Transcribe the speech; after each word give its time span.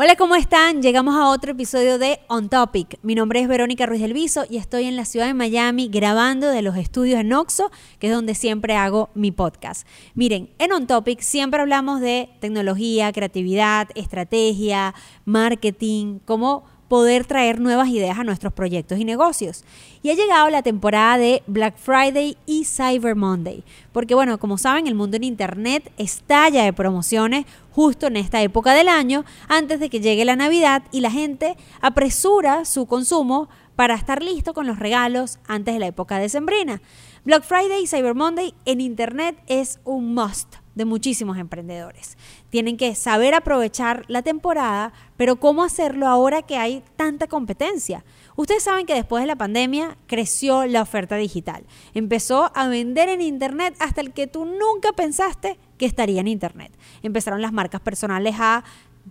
Hola, 0.00 0.14
¿cómo 0.14 0.36
están? 0.36 0.80
Llegamos 0.80 1.16
a 1.16 1.28
otro 1.28 1.50
episodio 1.50 1.98
de 1.98 2.20
On 2.28 2.48
Topic. 2.48 3.00
Mi 3.02 3.16
nombre 3.16 3.40
es 3.40 3.48
Verónica 3.48 3.84
Ruiz 3.84 4.00
del 4.00 4.12
Viso 4.12 4.44
y 4.48 4.56
estoy 4.56 4.84
en 4.84 4.94
la 4.94 5.04
ciudad 5.04 5.26
de 5.26 5.34
Miami 5.34 5.88
grabando 5.88 6.46
de 6.50 6.62
los 6.62 6.76
estudios 6.76 7.18
en 7.18 7.32
Oxo, 7.32 7.72
que 7.98 8.06
es 8.06 8.12
donde 8.12 8.36
siempre 8.36 8.76
hago 8.76 9.10
mi 9.16 9.32
podcast. 9.32 9.88
Miren, 10.14 10.50
en 10.60 10.70
On 10.70 10.86
Topic 10.86 11.18
siempre 11.18 11.60
hablamos 11.60 12.00
de 12.00 12.30
tecnología, 12.38 13.10
creatividad, 13.10 13.88
estrategia, 13.96 14.94
marketing, 15.24 16.20
cómo 16.24 16.62
poder 16.88 17.26
traer 17.26 17.60
nuevas 17.60 17.88
ideas 17.88 18.18
a 18.18 18.24
nuestros 18.24 18.52
proyectos 18.52 18.98
y 18.98 19.04
negocios. 19.04 19.64
Y 20.02 20.10
ha 20.10 20.14
llegado 20.14 20.48
la 20.50 20.62
temporada 20.62 21.18
de 21.18 21.42
Black 21.46 21.76
Friday 21.76 22.36
y 22.46 22.64
Cyber 22.64 23.14
Monday, 23.14 23.62
porque 23.92 24.14
bueno, 24.14 24.38
como 24.38 24.58
saben, 24.58 24.86
el 24.86 24.94
mundo 24.94 25.16
en 25.16 25.24
Internet 25.24 25.92
estalla 25.98 26.64
de 26.64 26.72
promociones 26.72 27.46
justo 27.72 28.06
en 28.06 28.16
esta 28.16 28.42
época 28.42 28.72
del 28.72 28.88
año, 28.88 29.24
antes 29.48 29.80
de 29.80 29.90
que 29.90 30.00
llegue 30.00 30.24
la 30.24 30.36
Navidad 30.36 30.82
y 30.90 31.00
la 31.00 31.10
gente 31.10 31.56
apresura 31.80 32.64
su 32.64 32.86
consumo 32.86 33.48
para 33.76 33.94
estar 33.94 34.22
listo 34.22 34.54
con 34.54 34.66
los 34.66 34.80
regalos 34.80 35.38
antes 35.46 35.74
de 35.74 35.78
la 35.78 35.86
época 35.86 36.18
decembrina. 36.18 36.82
Black 37.24 37.44
Friday 37.44 37.84
y 37.84 37.86
Cyber 37.86 38.14
Monday 38.14 38.54
en 38.64 38.80
Internet 38.80 39.36
es 39.46 39.78
un 39.84 40.14
must 40.14 40.56
de 40.74 40.84
muchísimos 40.84 41.38
emprendedores. 41.38 42.16
Tienen 42.50 42.76
que 42.76 42.94
saber 42.94 43.34
aprovechar 43.34 44.04
la 44.08 44.22
temporada, 44.22 44.92
pero 45.16 45.36
¿cómo 45.36 45.64
hacerlo 45.64 46.06
ahora 46.06 46.42
que 46.42 46.56
hay 46.56 46.82
tanta 46.96 47.26
competencia? 47.26 48.04
Ustedes 48.36 48.62
saben 48.62 48.86
que 48.86 48.94
después 48.94 49.22
de 49.22 49.26
la 49.26 49.36
pandemia 49.36 49.98
creció 50.06 50.64
la 50.64 50.82
oferta 50.82 51.16
digital. 51.16 51.64
Empezó 51.92 52.50
a 52.54 52.68
vender 52.68 53.08
en 53.08 53.20
Internet 53.20 53.74
hasta 53.80 54.00
el 54.00 54.12
que 54.12 54.26
tú 54.26 54.44
nunca 54.44 54.92
pensaste 54.92 55.58
que 55.76 55.86
estaría 55.86 56.20
en 56.20 56.28
Internet. 56.28 56.72
Empezaron 57.02 57.42
las 57.42 57.52
marcas 57.52 57.80
personales 57.80 58.36
a 58.38 58.64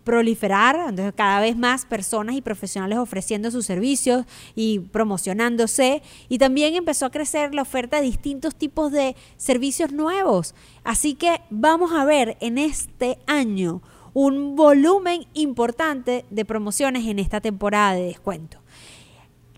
proliferar, 0.03 0.75
entonces 0.89 1.13
cada 1.15 1.39
vez 1.39 1.57
más 1.57 1.85
personas 1.85 2.35
y 2.35 2.41
profesionales 2.41 2.97
ofreciendo 2.97 3.51
sus 3.51 3.65
servicios 3.65 4.25
y 4.55 4.79
promocionándose 4.79 6.01
y 6.29 6.37
también 6.37 6.75
empezó 6.75 7.05
a 7.05 7.11
crecer 7.11 7.53
la 7.53 7.61
oferta 7.61 7.97
de 7.97 8.03
distintos 8.03 8.55
tipos 8.55 8.91
de 8.91 9.15
servicios 9.37 9.91
nuevos. 9.91 10.55
Así 10.83 11.15
que 11.15 11.41
vamos 11.49 11.91
a 11.91 12.05
ver 12.05 12.37
en 12.39 12.57
este 12.57 13.19
año 13.27 13.81
un 14.13 14.55
volumen 14.55 15.27
importante 15.33 16.25
de 16.29 16.45
promociones 16.45 17.05
en 17.05 17.19
esta 17.19 17.39
temporada 17.39 17.93
de 17.93 18.03
descuento. 18.03 18.57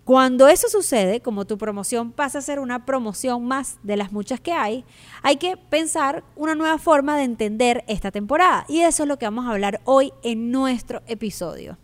Cuando 0.09 0.47
eso 0.47 0.67
sucede, 0.69 1.21
como 1.21 1.45
tu 1.45 1.59
promoción 1.59 2.11
pasa 2.11 2.39
a 2.39 2.41
ser 2.41 2.59
una 2.59 2.83
promoción 2.83 3.45
más 3.45 3.77
de 3.83 3.95
las 3.95 4.11
muchas 4.11 4.39
que 4.39 4.53
hay, 4.53 4.83
hay 5.21 5.35
que 5.35 5.55
pensar 5.55 6.23
una 6.35 6.55
nueva 6.55 6.79
forma 6.79 7.15
de 7.15 7.25
entender 7.25 7.83
esta 7.87 8.09
temporada. 8.09 8.65
Y 8.67 8.79
eso 8.79 9.03
es 9.03 9.07
lo 9.07 9.19
que 9.19 9.27
vamos 9.27 9.45
a 9.45 9.51
hablar 9.51 9.81
hoy 9.85 10.11
en 10.23 10.49
nuestro 10.49 11.03
episodio. 11.05 11.77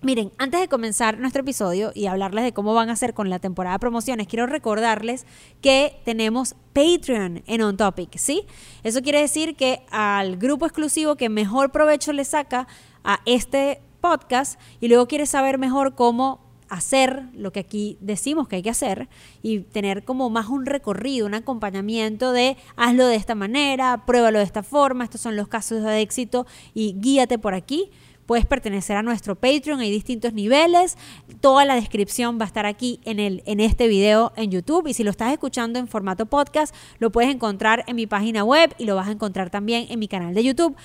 Miren, 0.00 0.32
antes 0.38 0.62
de 0.62 0.68
comenzar 0.68 1.18
nuestro 1.18 1.42
episodio 1.42 1.92
y 1.94 2.06
hablarles 2.06 2.44
de 2.44 2.54
cómo 2.54 2.72
van 2.72 2.88
a 2.88 2.96
ser 2.96 3.12
con 3.12 3.28
la 3.28 3.38
temporada 3.38 3.74
de 3.74 3.80
promociones, 3.80 4.28
quiero 4.28 4.46
recordarles 4.46 5.26
que 5.60 6.00
tenemos 6.06 6.54
Patreon 6.72 7.42
en 7.46 7.60
On 7.60 7.76
Topic, 7.76 8.16
¿sí? 8.16 8.46
Eso 8.82 9.02
quiere 9.02 9.20
decir 9.20 9.56
que 9.56 9.84
al 9.90 10.38
grupo 10.38 10.64
exclusivo 10.64 11.16
que 11.16 11.28
mejor 11.28 11.70
provecho 11.70 12.14
le 12.14 12.24
saca 12.24 12.66
a 13.04 13.20
este 13.26 13.82
podcast 14.00 14.58
y 14.80 14.88
luego 14.88 15.06
quiere 15.06 15.26
saber 15.26 15.58
mejor 15.58 15.94
cómo 15.94 16.47
hacer 16.68 17.24
lo 17.34 17.52
que 17.52 17.60
aquí 17.60 17.98
decimos 18.00 18.48
que 18.48 18.56
hay 18.56 18.62
que 18.62 18.70
hacer 18.70 19.08
y 19.42 19.60
tener 19.60 20.04
como 20.04 20.30
más 20.30 20.48
un 20.48 20.66
recorrido, 20.66 21.26
un 21.26 21.34
acompañamiento 21.34 22.32
de 22.32 22.56
hazlo 22.76 23.06
de 23.06 23.16
esta 23.16 23.34
manera, 23.34 24.04
pruébalo 24.06 24.38
de 24.38 24.44
esta 24.44 24.62
forma, 24.62 25.04
estos 25.04 25.20
son 25.20 25.36
los 25.36 25.48
casos 25.48 25.82
de 25.82 26.00
éxito 26.00 26.46
y 26.74 26.94
guíate 26.98 27.38
por 27.38 27.54
aquí. 27.54 27.90
Puedes 28.26 28.44
pertenecer 28.44 28.94
a 28.98 29.02
nuestro 29.02 29.36
Patreon, 29.36 29.80
hay 29.80 29.90
distintos 29.90 30.34
niveles. 30.34 30.98
Toda 31.40 31.64
la 31.64 31.76
descripción 31.76 32.38
va 32.38 32.42
a 32.42 32.46
estar 32.46 32.66
aquí 32.66 33.00
en, 33.04 33.20
el, 33.20 33.42
en 33.46 33.58
este 33.58 33.88
video 33.88 34.34
en 34.36 34.50
YouTube. 34.50 34.86
Y 34.86 34.92
si 34.92 35.02
lo 35.02 35.10
estás 35.10 35.32
escuchando 35.32 35.78
en 35.78 35.88
formato 35.88 36.26
podcast, 36.26 36.74
lo 36.98 37.10
puedes 37.10 37.34
encontrar 37.34 37.84
en 37.86 37.96
mi 37.96 38.06
página 38.06 38.44
web 38.44 38.74
y 38.76 38.84
lo 38.84 38.96
vas 38.96 39.08
a 39.08 39.12
encontrar 39.12 39.48
también 39.48 39.86
en 39.88 39.98
mi 39.98 40.08
canal 40.08 40.34
de 40.34 40.44
YouTube 40.44 40.76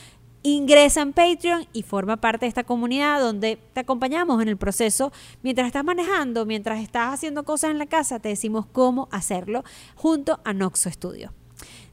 ingresa 0.43 1.01
en 1.01 1.13
Patreon 1.13 1.65
y 1.73 1.83
forma 1.83 2.17
parte 2.17 2.45
de 2.45 2.49
esta 2.49 2.65
comunidad 2.65 3.21
donde 3.21 3.57
te 3.73 3.79
acompañamos 3.79 4.41
en 4.41 4.49
el 4.49 4.57
proceso. 4.57 5.11
Mientras 5.41 5.67
estás 5.67 5.83
manejando, 5.83 6.45
mientras 6.45 6.81
estás 6.81 7.13
haciendo 7.13 7.43
cosas 7.43 7.71
en 7.71 7.79
la 7.79 7.85
casa, 7.85 8.19
te 8.19 8.29
decimos 8.29 8.65
cómo 8.71 9.07
hacerlo 9.11 9.63
junto 9.95 10.39
a 10.43 10.53
Noxo 10.53 10.91
Studio. 10.91 11.33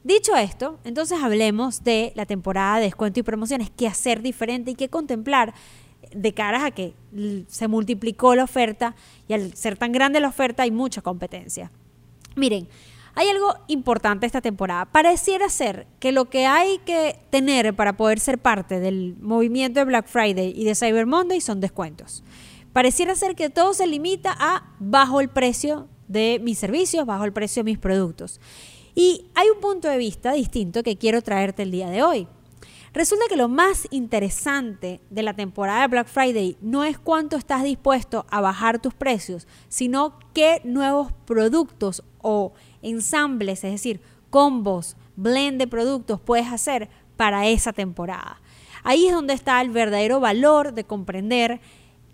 Dicho 0.02 0.34
esto, 0.34 0.78
entonces 0.84 1.22
hablemos 1.22 1.84
de 1.84 2.12
la 2.16 2.26
temporada 2.26 2.76
de 2.76 2.84
descuento 2.84 3.20
y 3.20 3.22
promociones, 3.22 3.70
qué 3.70 3.86
hacer 3.86 4.22
diferente 4.22 4.72
y 4.72 4.74
qué 4.74 4.88
contemplar 4.88 5.54
de 6.10 6.32
cara 6.34 6.64
a 6.64 6.70
que 6.70 6.94
se 7.46 7.68
multiplicó 7.68 8.34
la 8.34 8.44
oferta 8.44 8.96
y 9.28 9.34
al 9.34 9.54
ser 9.54 9.76
tan 9.76 9.92
grande 9.92 10.18
la 10.18 10.28
oferta 10.28 10.62
hay 10.62 10.70
mucha 10.70 11.02
competencia. 11.02 11.70
Miren, 12.34 12.68
hay 13.14 13.28
algo 13.28 13.54
importante 13.66 14.26
esta 14.26 14.40
temporada. 14.40 14.86
Pareciera 14.86 15.48
ser 15.48 15.86
que 15.98 16.12
lo 16.12 16.30
que 16.30 16.46
hay 16.46 16.78
que 16.78 17.18
tener 17.30 17.74
para 17.74 17.96
poder 17.96 18.20
ser 18.20 18.38
parte 18.38 18.80
del 18.80 19.16
movimiento 19.20 19.80
de 19.80 19.84
Black 19.84 20.06
Friday 20.06 20.52
y 20.56 20.64
de 20.64 20.74
Cyber 20.74 21.06
Monday 21.06 21.40
son 21.40 21.60
descuentos. 21.60 22.22
Pareciera 22.72 23.14
ser 23.14 23.34
que 23.34 23.50
todo 23.50 23.74
se 23.74 23.86
limita 23.86 24.34
a 24.38 24.74
bajo 24.78 25.20
el 25.20 25.28
precio 25.28 25.88
de 26.06 26.40
mis 26.42 26.58
servicios, 26.58 27.06
bajo 27.06 27.24
el 27.24 27.32
precio 27.32 27.60
de 27.60 27.70
mis 27.70 27.78
productos. 27.78 28.40
Y 28.94 29.26
hay 29.34 29.48
un 29.48 29.60
punto 29.60 29.88
de 29.88 29.98
vista 29.98 30.32
distinto 30.32 30.82
que 30.82 30.96
quiero 30.96 31.22
traerte 31.22 31.62
el 31.62 31.70
día 31.70 31.90
de 31.90 32.02
hoy. 32.02 32.28
Resulta 32.92 33.26
que 33.28 33.36
lo 33.36 33.48
más 33.48 33.86
interesante 33.92 35.00
de 35.10 35.22
la 35.22 35.34
temporada 35.34 35.82
de 35.82 35.88
Black 35.88 36.08
Friday 36.08 36.56
no 36.60 36.82
es 36.82 36.98
cuánto 36.98 37.36
estás 37.36 37.62
dispuesto 37.62 38.26
a 38.30 38.40
bajar 38.40 38.82
tus 38.82 38.94
precios, 38.94 39.46
sino 39.68 40.18
qué 40.34 40.60
nuevos 40.64 41.12
productos 41.24 42.02
o 42.20 42.52
ensambles, 42.82 43.64
es 43.64 43.72
decir, 43.72 44.00
combos, 44.30 44.96
blend 45.16 45.58
de 45.58 45.66
productos 45.66 46.20
puedes 46.20 46.46
hacer 46.48 46.88
para 47.16 47.46
esa 47.46 47.72
temporada. 47.72 48.40
Ahí 48.82 49.06
es 49.06 49.12
donde 49.12 49.34
está 49.34 49.60
el 49.60 49.70
verdadero 49.70 50.20
valor 50.20 50.72
de 50.72 50.84
comprender 50.84 51.60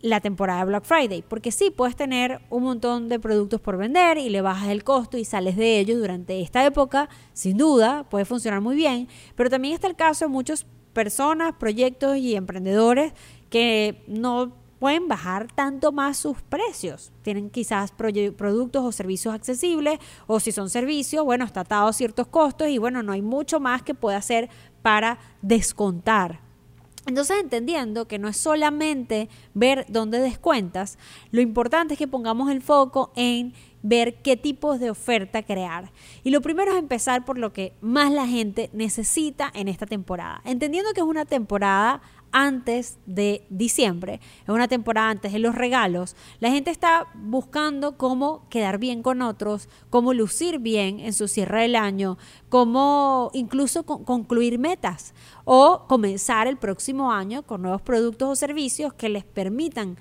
la 0.03 0.21
temporada 0.21 0.61
de 0.61 0.67
Black 0.67 0.85
Friday, 0.85 1.25
porque 1.27 1.51
sí, 1.51 1.71
puedes 1.71 1.97
tener 1.97 2.41
un 2.51 2.65
montón 2.65 3.09
de 3.09 3.19
productos 3.19 3.61
por 3.61 3.77
vender 3.77 4.19
y 4.19 4.29
le 4.29 4.41
bajas 4.41 4.69
el 4.69 4.85
costo 4.85 5.17
y 5.17 5.25
sales 5.25 5.57
de 5.57 5.79
ellos 5.79 5.99
durante 5.99 6.41
esta 6.41 6.65
época, 6.65 7.09
sin 7.33 7.57
duda, 7.57 8.05
puede 8.09 8.25
funcionar 8.25 8.61
muy 8.61 8.77
bien, 8.77 9.09
pero 9.35 9.51
también 9.51 9.75
está 9.75 9.87
el 9.87 9.97
caso 9.97 10.27
de 10.27 10.29
muchas 10.29 10.67
personas, 10.93 11.55
proyectos 11.59 12.17
y 12.17 12.37
emprendedores 12.37 13.13
que 13.51 14.03
no 14.07 14.53
pueden 14.79 15.09
bajar 15.09 15.49
tanto 15.55 15.93
más 15.93 16.17
sus 16.17 16.43
precios. 16.43 17.13
Tienen 17.23 17.51
quizás 17.51 17.93
productos 17.93 18.85
o 18.85 18.93
servicios 18.93 19.35
accesibles 19.35 19.99
o 20.27 20.41
si 20.41 20.53
son 20.53 20.71
servicios, 20.71 21.25
bueno, 21.25 21.45
está 21.45 21.61
atado 21.61 21.89
a 21.89 21.93
ciertos 21.93 22.27
costos 22.27 22.69
y 22.69 22.79
bueno, 22.79 23.03
no 23.03 23.13
hay 23.13 23.23
mucho 23.23 23.61
más 23.61 23.83
que 23.83 23.95
pueda 23.95 24.19
hacer 24.19 24.49
para 24.83 25.19
descontar. 25.43 26.47
Entonces, 27.07 27.39
entendiendo 27.41 28.09
que 28.09 28.19
no 28.19 28.27
es 28.27 28.37
solamente 28.37 29.29
ver 29.55 29.87
dónde 29.89 30.19
descuentas, 30.19 30.99
lo 31.31 31.41
importante 31.41 31.95
es 31.95 31.99
que 31.99 32.09
pongamos 32.09 32.51
el 32.51 32.61
foco 32.63 33.13
en 33.15 33.55
ver 33.83 34.21
qué 34.23 34.37
tipos 34.37 34.81
de 34.81 34.91
oferta 34.91 35.45
crear. 35.45 35.93
Y 36.25 36.31
lo 36.31 36.41
primero 36.41 36.73
es 36.73 36.79
empezar 36.79 37.25
por 37.25 37.39
lo 37.39 37.53
que 37.53 37.75
más 37.81 38.11
la 38.11 38.27
gente 38.27 38.71
necesita 38.73 39.53
en 39.55 39.69
esta 39.69 39.87
temporada. 39.87 40.41
Entendiendo 40.45 40.93
que 40.93 41.01
es 41.01 41.07
una 41.07 41.25
temporada 41.25 42.03
antes 42.33 42.99
de 43.07 43.47
diciembre, 43.49 44.21
es 44.43 44.49
una 44.49 44.69
temporada 44.69 45.11
antes 45.11 45.33
de 45.33 45.39
los 45.39 45.55
regalos, 45.55 46.17
la 46.41 46.51
gente 46.51 46.71
está 46.71 47.09
buscando 47.15 47.97
cómo 47.97 48.49
quedar 48.51 48.79
bien 48.79 49.03
con 49.03 49.23
otros, 49.23 49.69
cómo 49.91 50.13
lucir 50.13 50.59
bien 50.59 51.01
en 51.01 51.13
su 51.13 51.29
cierre 51.29 51.63
del 51.63 51.77
año, 51.77 52.19
cómo 52.49 53.31
incluso 53.33 53.85
concluir 53.85 54.59
metas 54.59 55.15
o 55.45 55.87
comenzar 55.89 56.47
el 56.47 56.57
próximo 56.57 57.13
año 57.13 57.43
con 57.43 57.63
nuevos 57.63 57.83
productos 57.83 58.29
o 58.29 58.37
servicios 58.37 58.93
que 58.95 59.09
les 59.09 59.25
permitan 59.25 59.97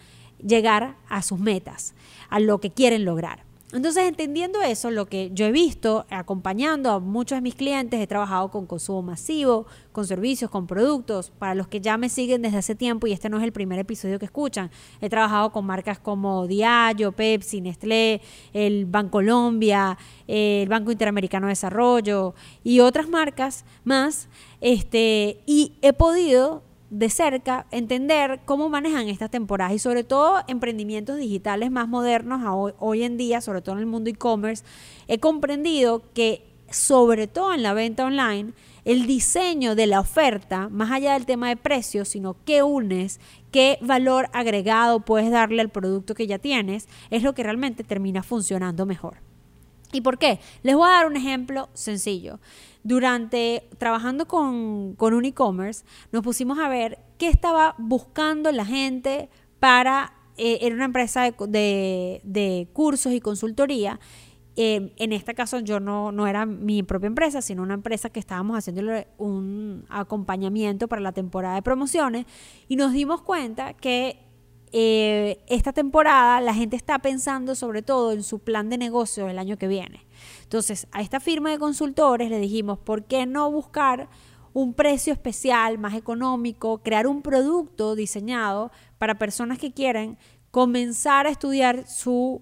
llegar 0.45 0.97
a 1.09 1.21
sus 1.21 1.39
metas, 1.39 1.93
a 2.29 2.39
lo 2.39 2.59
que 2.59 2.71
quieren 2.71 3.05
lograr. 3.05 3.43
Entonces, 3.75 4.05
entendiendo 4.07 4.61
eso, 4.61 4.89
lo 4.89 5.05
que 5.05 5.31
yo 5.33 5.45
he 5.45 5.51
visto, 5.51 6.05
acompañando 6.09 6.91
a 6.91 6.99
muchos 6.99 7.35
de 7.37 7.41
mis 7.41 7.55
clientes, 7.55 7.99
he 7.99 8.07
trabajado 8.07 8.49
con 8.49 8.65
consumo 8.65 9.01
masivo, 9.01 9.65
con 9.91 10.07
servicios, 10.07 10.49
con 10.49 10.65
productos. 10.65 11.29
Para 11.37 11.55
los 11.55 11.67
que 11.67 11.81
ya 11.81 11.97
me 11.97 12.07
siguen 12.07 12.41
desde 12.41 12.57
hace 12.57 12.75
tiempo, 12.75 13.05
y 13.05 13.11
este 13.11 13.27
no 13.27 13.37
es 13.37 13.43
el 13.43 13.51
primer 13.51 13.77
episodio 13.77 14.17
que 14.17 14.25
escuchan, 14.25 14.71
he 15.01 15.09
trabajado 15.09 15.51
con 15.51 15.65
marcas 15.65 15.99
como 15.99 16.47
Diageo, 16.47 17.11
Pepsi, 17.11 17.59
Nestlé, 17.59 18.21
el 18.53 18.85
Bancolombia, 18.85 19.97
el 20.25 20.69
Banco 20.69 20.91
Interamericano 20.91 21.47
de 21.47 21.51
Desarrollo 21.51 22.33
y 22.63 22.79
otras 22.79 23.09
marcas 23.09 23.65
más. 23.83 24.29
Este, 24.61 25.43
y 25.45 25.73
he 25.81 25.91
podido 25.91 26.63
de 26.97 27.09
cerca, 27.09 27.65
entender 27.71 28.39
cómo 28.45 28.69
manejan 28.69 29.09
estas 29.09 29.29
temporadas 29.29 29.73
y 29.73 29.79
sobre 29.79 30.05
todo 30.05 30.43
emprendimientos 30.47 31.17
digitales 31.17 31.69
más 31.69 31.89
modernos 31.89 32.41
hoy, 32.79 33.03
en 33.03 33.17
día, 33.17 33.41
sobre 33.41 33.61
todo 33.61 33.75
en 33.75 33.81
el 33.81 33.85
mundo 33.85 34.09
e-commerce, 34.09 34.63
he 35.09 35.19
comprendido 35.19 36.03
que 36.13 36.45
sobre 36.69 37.27
todo 37.27 37.53
en 37.53 37.63
la 37.63 37.73
venta 37.73 38.05
online, 38.05 38.53
el 38.85 39.07
diseño 39.07 39.75
de 39.75 39.87
la 39.87 39.99
oferta, 39.99 40.69
más 40.69 40.89
allá 40.89 41.13
del 41.13 41.25
tema 41.25 41.49
de 41.49 41.57
precios, 41.57 42.07
sino 42.07 42.37
qué 42.45 42.63
unes, 42.63 43.19
qué 43.51 43.77
valor 43.81 44.29
agregado 44.31 45.01
puedes 45.01 45.29
darle 45.29 45.61
al 45.61 45.69
producto 45.69 46.15
que 46.15 46.27
ya 46.27 46.39
tienes, 46.39 46.87
es 47.09 47.23
lo 47.23 47.33
que 47.33 47.43
realmente 47.43 47.83
termina 47.83 48.23
funcionando 48.23 48.85
mejor. 48.85 49.17
¿Y 49.95 50.01
por 50.01 50.17
qué? 50.17 50.39
Les 50.61 50.75
voy 50.75 50.89
a 50.89 50.91
dar 50.91 51.07
un 51.07 51.15
ejemplo 51.15 51.69
sencillo. 51.73 52.39
Durante 52.83 53.69
trabajando 53.77 54.27
con, 54.27 54.95
un 54.99 55.25
e-commerce, 55.25 55.85
nos 56.11 56.21
pusimos 56.21 56.59
a 56.59 56.67
ver 56.67 56.99
qué 57.17 57.29
estaba 57.29 57.75
buscando 57.77 58.51
la 58.51 58.65
gente 58.65 59.29
para, 59.61 60.13
eh, 60.37 60.59
era 60.61 60.75
una 60.75 60.85
empresa 60.85 61.31
de, 61.31 62.21
de 62.23 62.67
cursos 62.73 63.13
y 63.13 63.21
consultoría, 63.21 63.99
eh, 64.57 64.93
en 64.97 65.11
este 65.11 65.35
caso 65.35 65.59
yo 65.59 65.81
no, 65.81 66.13
no 66.13 66.27
era 66.27 66.45
mi 66.45 66.81
propia 66.81 67.07
empresa, 67.07 67.41
sino 67.41 67.61
una 67.61 67.73
empresa 67.73 68.09
que 68.09 68.21
estábamos 68.21 68.57
haciéndole 68.57 69.07
un 69.17 69.85
acompañamiento 69.89 70.87
para 70.87 71.01
la 71.01 71.11
temporada 71.11 71.55
de 71.55 71.61
promociones 71.61 72.25
y 72.69 72.77
nos 72.77 72.93
dimos 72.93 73.21
cuenta 73.21 73.73
que 73.73 74.24
eh, 74.77 75.39
esta 75.47 75.71
temporada 75.71 76.41
la 76.41 76.53
gente 76.53 76.75
está 76.75 76.99
pensando 76.99 77.55
sobre 77.55 77.81
todo 77.81 78.11
en 78.11 78.23
su 78.23 78.39
plan 78.39 78.69
de 78.69 78.77
negocio 78.77 79.29
el 79.29 79.39
año 79.39 79.57
que 79.57 79.69
viene. 79.69 80.05
Entonces, 80.43 80.85
a 80.91 81.01
esta 81.01 81.21
firma 81.21 81.49
de 81.49 81.57
consultores 81.57 82.29
le 82.29 82.39
dijimos, 82.39 82.77
¿por 82.77 83.05
qué 83.05 83.25
no 83.25 83.49
buscar 83.49 84.09
un 84.51 84.73
precio 84.73 85.13
especial, 85.13 85.77
más 85.77 85.93
económico, 85.93 86.79
crear 86.79 87.07
un 87.07 87.21
producto 87.21 87.95
diseñado 87.95 88.69
para 88.97 89.17
personas 89.17 89.59
que 89.59 89.71
quieren 89.71 90.17
comenzar 90.51 91.25
a 91.25 91.29
estudiar 91.29 91.87
su 91.87 92.41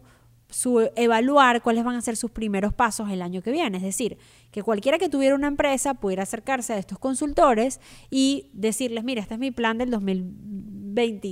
su, 0.50 0.90
evaluar 0.96 1.62
cuáles 1.62 1.84
van 1.84 1.96
a 1.96 2.02
ser 2.02 2.16
sus 2.16 2.32
primeros 2.32 2.74
pasos 2.74 3.12
el 3.12 3.22
año 3.22 3.44
que 3.44 3.52
viene. 3.52 3.78
Es 3.78 3.84
decir, 3.84 4.18
que 4.50 4.64
cualquiera 4.64 4.98
que 4.98 5.10
tuviera 5.10 5.36
una 5.36 5.48
empresa 5.48 5.96
pudiera 5.96 6.24
acercarse 6.24 6.74
a 6.74 6.78
estos 6.80 6.98
consultores 6.98 7.80
y 8.10 8.50
decirles, 8.54 9.04
mira, 9.04 9.22
este 9.22 9.36
es 9.36 9.40
mi 9.40 9.52
plan 9.52 9.78
del 9.78 9.92
2020 9.92 10.73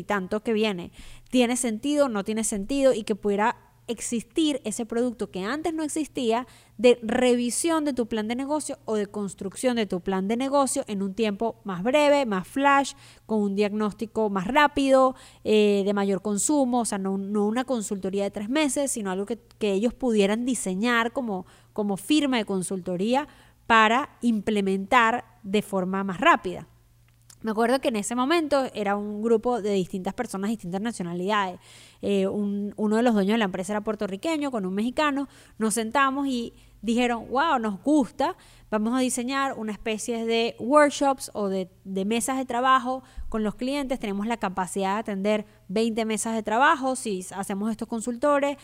tanto 0.05 0.43
que 0.43 0.53
viene. 0.53 0.91
¿Tiene 1.29 1.55
sentido? 1.57 2.09
¿No 2.09 2.23
tiene 2.23 2.43
sentido? 2.43 2.93
Y 2.93 3.03
que 3.03 3.15
pudiera 3.15 3.57
existir 3.87 4.61
ese 4.63 4.85
producto 4.85 5.31
que 5.31 5.43
antes 5.43 5.73
no 5.73 5.83
existía 5.83 6.47
de 6.77 6.97
revisión 7.03 7.85
de 7.85 7.93
tu 7.93 8.07
plan 8.07 8.27
de 8.27 8.35
negocio 8.35 8.79
o 8.85 8.95
de 8.95 9.07
construcción 9.07 9.75
de 9.75 9.85
tu 9.85 10.01
plan 10.01 10.27
de 10.27 10.37
negocio 10.37 10.83
en 10.87 11.01
un 11.01 11.13
tiempo 11.13 11.59
más 11.63 11.83
breve, 11.83 12.25
más 12.25 12.47
flash, 12.47 12.93
con 13.25 13.41
un 13.41 13.55
diagnóstico 13.55 14.29
más 14.29 14.47
rápido, 14.47 15.15
eh, 15.43 15.83
de 15.85 15.93
mayor 15.93 16.21
consumo, 16.21 16.81
o 16.81 16.85
sea, 16.85 16.97
no, 16.97 17.13
una 17.13 17.65
consultoría 17.65 18.23
de 18.23 18.31
tres 18.31 18.49
meses, 18.49 18.91
sino 18.91 19.11
algo 19.11 19.25
que, 19.25 19.37
que 19.59 19.73
ellos 19.73 19.93
pudieran 19.93 20.45
diseñar 20.45 21.11
como, 21.11 21.45
como 21.73 21.97
firma 21.97 22.37
de 22.37 22.45
consultoría 22.45 23.27
para 23.67 24.17
implementar 24.21 25.25
de 25.43 25.61
forma 25.61 26.03
más 26.03 26.19
rápida. 26.19 26.67
Me 27.41 27.51
acuerdo 27.51 27.79
que 27.81 27.87
en 27.87 27.95
ese 27.95 28.13
momento 28.13 28.69
era 28.73 28.95
un 28.95 29.23
grupo 29.23 29.61
de 29.61 29.73
distintas 29.73 30.13
personas, 30.13 30.51
distintas 30.51 30.81
nacionalidades. 30.81 31.59
Eh, 32.01 32.27
uno 32.27 32.95
de 32.95 33.01
los 33.01 33.13
dueños 33.13 33.33
de 33.33 33.39
la 33.39 33.45
empresa 33.45 33.73
era 33.73 33.81
puertorriqueño 33.81 34.51
con 34.51 34.65
un 34.65 34.75
mexicano. 34.75 35.27
Nos 35.57 35.73
sentamos 35.73 36.27
y 36.27 36.53
dijeron, 36.81 37.27
wow, 37.29 37.59
nos 37.59 37.81
gusta, 37.83 38.35
vamos 38.69 38.95
a 38.95 38.99
diseñar 38.99 39.53
una 39.57 39.71
especie 39.71 40.25
de 40.25 40.55
workshops 40.59 41.31
o 41.33 41.47
de, 41.49 41.69
mesas 42.05 42.37
de 42.37 42.45
trabajo 42.45 43.03
con 43.29 43.43
los 43.43 43.55
clientes. 43.55 43.99
Tenemos 43.99 44.27
la 44.27 44.37
capacidad 44.37 44.95
de 44.95 44.99
atender 44.99 45.45
20 45.67 46.05
mesas 46.05 46.35
de 46.35 46.43
trabajo 46.43 46.95
si 46.95 47.25
hacemos 47.35 47.71
estos 47.71 47.87
consultores. 47.87 48.57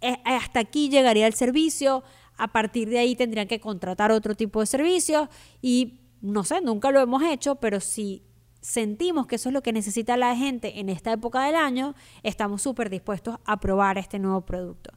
Eh, 0.00 0.16
hasta 0.24 0.60
aquí 0.60 0.88
llegaría 0.90 1.26
el 1.26 1.34
servicio. 1.34 2.04
A 2.38 2.48
partir 2.48 2.88
de 2.88 2.98
ahí 2.98 3.14
tendrían 3.14 3.46
que 3.46 3.60
contratar 3.60 4.10
otro 4.10 4.34
tipo 4.34 4.60
de 4.60 4.66
servicios 4.66 5.28
y 5.60 6.01
no 6.22 6.44
sé, 6.44 6.60
nunca 6.60 6.90
lo 6.90 7.00
hemos 7.00 7.22
hecho, 7.22 7.56
pero 7.56 7.80
si 7.80 8.22
sentimos 8.60 9.26
que 9.26 9.34
eso 9.34 9.48
es 9.48 9.52
lo 9.52 9.62
que 9.62 9.72
necesita 9.72 10.16
la 10.16 10.36
gente 10.36 10.78
en 10.78 10.88
esta 10.88 11.12
época 11.12 11.44
del 11.44 11.56
año, 11.56 11.94
estamos 12.22 12.62
súper 12.62 12.88
dispuestos 12.90 13.38
a 13.44 13.58
probar 13.58 13.98
este 13.98 14.20
nuevo 14.20 14.42
producto. 14.42 14.92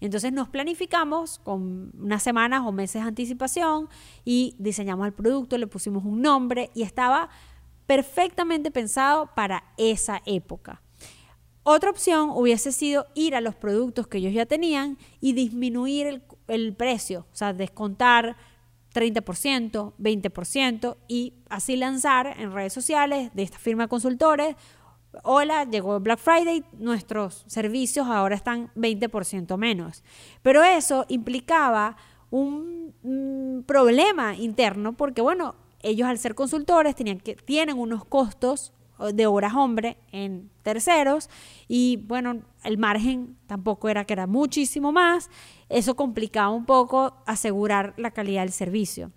Entonces 0.00 0.32
nos 0.32 0.48
planificamos 0.48 1.38
con 1.38 1.92
unas 1.98 2.22
semanas 2.22 2.62
o 2.64 2.72
meses 2.72 3.02
de 3.02 3.08
anticipación 3.08 3.88
y 4.24 4.56
diseñamos 4.58 5.06
el 5.06 5.12
producto, 5.12 5.58
le 5.58 5.66
pusimos 5.66 6.04
un 6.04 6.22
nombre 6.22 6.70
y 6.74 6.82
estaba 6.82 7.28
perfectamente 7.86 8.70
pensado 8.70 9.30
para 9.34 9.64
esa 9.76 10.22
época. 10.24 10.82
Otra 11.62 11.90
opción 11.90 12.30
hubiese 12.30 12.72
sido 12.72 13.06
ir 13.14 13.36
a 13.36 13.42
los 13.42 13.54
productos 13.54 14.06
que 14.06 14.16
ellos 14.16 14.32
ya 14.32 14.46
tenían 14.46 14.96
y 15.20 15.34
disminuir 15.34 16.06
el, 16.06 16.22
el 16.48 16.74
precio, 16.74 17.26
o 17.30 17.36
sea, 17.36 17.52
descontar 17.52 18.36
30%, 18.94 19.92
20% 19.98 20.96
y 21.08 21.34
así 21.48 21.76
lanzar 21.76 22.34
en 22.38 22.52
redes 22.52 22.72
sociales 22.72 23.30
de 23.34 23.42
esta 23.42 23.58
firma 23.58 23.84
de 23.84 23.88
consultores, 23.88 24.56
hola, 25.22 25.64
llegó 25.64 25.98
Black 26.00 26.18
Friday, 26.18 26.64
nuestros 26.78 27.44
servicios 27.46 28.06
ahora 28.06 28.34
están 28.34 28.70
20% 28.74 29.56
menos. 29.56 30.02
Pero 30.42 30.62
eso 30.62 31.04
implicaba 31.08 31.96
un, 32.30 32.80
problema 33.66 34.36
interno 34.36 34.92
porque, 34.92 35.22
bueno, 35.22 35.54
ellos 35.80 36.08
al 36.08 36.18
ser 36.18 36.34
consultores 36.34 36.94
tenían 36.94 37.18
que, 37.18 37.34
tienen 37.34 37.78
unos 37.78 38.04
costos 38.04 38.72
de 39.14 39.26
horas 39.26 39.54
hombre 39.54 39.96
en 40.12 40.50
terceros 40.62 41.30
y 41.68 41.96
bueno, 41.96 42.42
el 42.64 42.76
margen 42.76 43.36
tampoco 43.46 43.88
era 43.88 44.04
que 44.04 44.12
era 44.12 44.26
muchísimo 44.26 44.92
más, 44.92 45.30
eso 45.70 45.96
complicaba 45.96 46.50
un 46.50 46.66
poco 46.66 47.22
asegurar 47.26 47.94
la 47.96 48.10
calidad 48.10 48.42
del 48.42 48.52
servicio. 48.52 49.12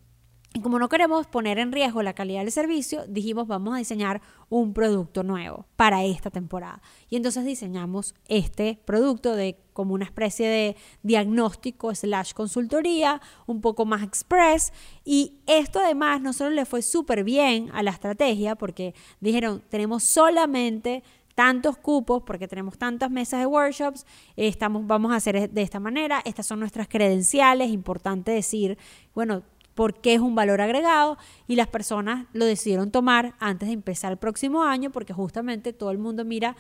Y 0.56 0.62
como 0.62 0.78
no 0.78 0.88
queremos 0.88 1.26
poner 1.26 1.58
en 1.58 1.72
riesgo 1.72 2.04
la 2.04 2.14
calidad 2.14 2.42
del 2.42 2.52
servicio, 2.52 3.06
dijimos 3.08 3.48
vamos 3.48 3.74
a 3.74 3.80
diseñar 3.80 4.22
un 4.50 4.74
producto 4.74 5.24
nuevo 5.24 5.66
para 5.76 6.04
esta 6.04 6.30
temporada. 6.30 6.80
Y 7.10 7.16
entonces 7.16 7.44
diseñamos 7.44 8.14
este 8.28 8.80
producto 8.86 9.36
de 9.36 9.58
como 9.74 9.96
una 9.96 10.06
especie 10.06 10.48
de 10.48 10.76
diagnóstico 11.02 11.94
slash 11.96 12.34
consultoría, 12.34 13.20
un 13.48 13.62
poco 13.62 13.86
más 13.86 14.04
express. 14.04 14.74
Y 15.04 15.40
esto 15.48 15.80
además 15.80 16.22
no 16.22 16.34
solo 16.34 16.52
le 16.52 16.66
fue 16.66 16.84
súper 16.84 17.24
bien 17.24 17.72
a 17.74 17.82
la 17.82 17.90
estrategia, 17.90 18.56
porque 18.56 18.94
dijeron, 19.22 19.64
tenemos 19.70 20.04
solamente 20.04 21.02
tantos 21.36 21.78
cupos 21.78 22.24
porque 22.24 22.48
tenemos 22.48 22.78
tantas 22.78 23.10
mesas 23.10 23.40
de 23.40 23.46
workshops, 23.46 24.06
estamos, 24.36 24.86
vamos 24.86 25.12
a 25.12 25.16
hacer 25.16 25.50
de 25.50 25.62
esta 25.62 25.80
manera, 25.80 26.22
estas 26.26 26.46
son 26.46 26.60
nuestras 26.60 26.88
credenciales, 26.88 27.70
importante 27.70 28.32
decir, 28.32 28.78
bueno, 29.16 29.44
porque 29.74 30.14
es 30.14 30.20
un 30.20 30.36
valor 30.36 30.62
agregado 30.62 31.18
y 31.48 31.56
las 31.56 31.68
personas 31.68 32.28
lo 32.34 32.46
decidieron 32.46 32.92
tomar 32.92 33.34
antes 33.40 33.68
de 33.68 33.74
empezar 33.74 34.12
el 34.12 34.18
próximo 34.18 34.64
año 34.64 34.92
porque 34.92 35.14
justamente 35.14 35.74
todo 35.74 35.92
el 35.92 35.98
mundo 35.98 36.26
mira 36.26 36.56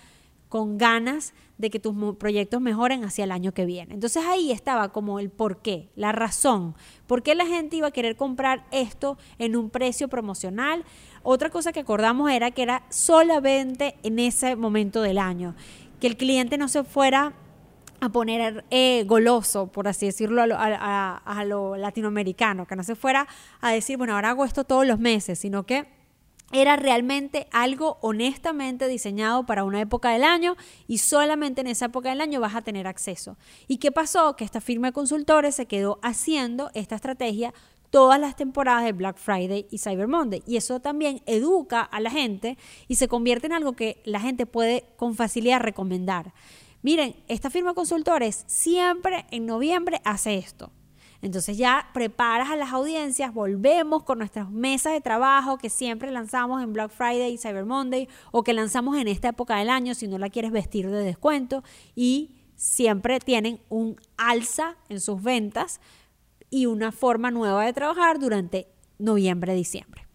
con 0.54 0.78
ganas 0.78 1.34
de 1.58 1.72
que 1.72 1.80
tus 1.80 1.96
proyectos 2.18 2.62
mejoren 2.62 3.04
hacia 3.04 3.24
el 3.24 3.32
año 3.32 3.56
que 3.56 3.66
viene. 3.66 3.96
Entonces 3.96 4.24
ahí 4.24 4.52
estaba 4.52 4.90
como 4.92 5.18
el 5.20 5.32
por 5.32 5.64
qué, 5.64 5.90
la 5.96 6.12
razón, 6.12 6.76
por 7.08 7.24
qué 7.24 7.34
la 7.34 7.48
gente 7.48 7.78
iba 7.78 7.88
a 7.88 7.92
querer 7.92 8.16
comprar 8.16 8.64
esto 8.70 9.18
en 9.40 9.56
un 9.56 9.72
precio 9.72 10.10
promocional. 10.10 10.86
Otra 11.24 11.50
cosa 11.50 11.74
que 11.74 11.80
acordamos 11.80 12.30
era 12.30 12.52
que 12.52 12.62
era 12.62 12.84
solamente 12.90 13.96
en 14.04 14.20
ese 14.20 14.56
momento 14.56 15.02
del 15.02 15.18
año, 15.18 15.56
que 16.00 16.06
el 16.06 16.18
cliente 16.18 16.60
no 16.60 16.68
se 16.68 16.84
fuera 16.84 17.34
a 18.00 18.10
poner 18.10 18.64
eh, 18.70 19.06
goloso, 19.08 19.72
por 19.72 19.88
así 19.88 20.06
decirlo, 20.06 20.44
a 20.44 21.46
lo, 21.48 21.78
latinoamericano, 21.78 22.68
que 22.68 22.76
no 22.76 22.84
se 22.84 22.94
fuera 22.94 23.28
a 23.60 23.72
decir, 23.72 23.98
bueno, 23.98 24.14
ahora 24.14 24.30
hago 24.30 24.46
esto 24.46 24.66
todos 24.66 24.86
los 24.86 25.00
meses, 25.00 25.40
sino 25.40 25.64
que 25.64 26.03
era 26.54 26.76
realmente 26.76 27.48
algo 27.52 27.98
honestamente 28.02 28.88
diseñado 28.88 29.46
para 29.46 29.64
una 29.64 29.82
época 29.82 30.12
del 30.12 30.24
año 30.24 30.56
y 30.88 31.00
solamente 31.00 31.62
en 31.62 31.68
esa 31.68 31.86
época 31.86 32.10
del 32.10 32.22
año 32.22 32.40
vas 32.40 32.56
a 32.56 32.62
tener 32.62 32.88
acceso. 32.88 33.38
¿Y 33.68 33.78
qué 33.78 33.92
pasó? 33.92 34.36
Que 34.36 34.46
esta 34.46 34.62
firma 34.62 34.88
de 34.88 34.94
consultores 34.94 35.56
se 35.56 35.66
quedó 35.66 36.00
haciendo 36.04 36.70
esta 36.76 36.96
estrategia 36.96 37.54
todas 37.90 38.20
las 38.20 38.36
temporadas 38.36 38.86
de 38.86 38.92
Black 38.92 39.18
Friday 39.18 39.68
y 39.70 39.80
Cyber 39.80 40.08
Monday. 40.08 40.44
Y 40.48 40.58
eso 40.58 40.80
también 40.80 41.22
educa 41.26 41.82
a 41.82 42.00
la 42.00 42.10
gente 42.10 42.58
y 42.88 42.96
se 42.96 43.08
convierte 43.08 43.48
en 43.48 43.54
algo 43.54 43.74
que 43.74 44.02
la 44.06 44.20
gente 44.20 44.46
puede 44.46 44.86
con 44.96 45.16
facilidad 45.16 45.60
recomendar. 45.60 46.34
Miren, 46.82 47.16
esta 47.28 47.50
firma 47.50 47.72
de 47.72 47.76
consultores 47.76 48.44
siempre 48.48 49.26
en 49.32 49.46
noviembre 49.46 50.02
hace 50.06 50.36
esto. 50.38 50.72
Entonces 51.24 51.58
ya 51.58 51.90
preparas 51.94 52.50
a 52.52 52.58
las 52.58 52.74
audiencias, 52.74 53.34
volvemos 53.34 54.04
con 54.04 54.18
nuestras 54.18 54.52
mesas 54.52 54.92
de 54.92 55.00
trabajo 55.00 55.58
que 55.58 55.70
siempre 55.70 56.12
lanzamos 56.12 56.62
en 56.62 56.74
Black 56.74 56.92
Friday 56.92 57.34
y 57.34 57.38
Cyber 57.38 57.64
Monday 57.64 58.10
o 58.32 58.44
que 58.44 58.52
lanzamos 58.52 58.98
en 58.98 59.08
esta 59.08 59.30
época 59.30 59.56
del 59.56 59.70
año 59.70 59.96
si 59.96 60.06
no 60.10 60.18
la 60.18 60.30
quieres 60.30 60.52
vestir 60.52 60.90
de 60.90 61.02
descuento 61.02 61.64
y 61.96 62.36
siempre 62.58 63.22
tienen 63.22 63.62
un 63.70 63.96
alza 64.18 64.76
en 64.90 65.00
sus 65.00 65.24
ventas 65.24 65.80
y 66.50 66.66
una 66.66 66.92
forma 66.92 67.32
nueva 67.32 67.66
de 67.66 67.72
trabajar 67.72 68.20
durante 68.20 68.68
noviembre, 69.00 69.56
diciembre. 69.56 70.06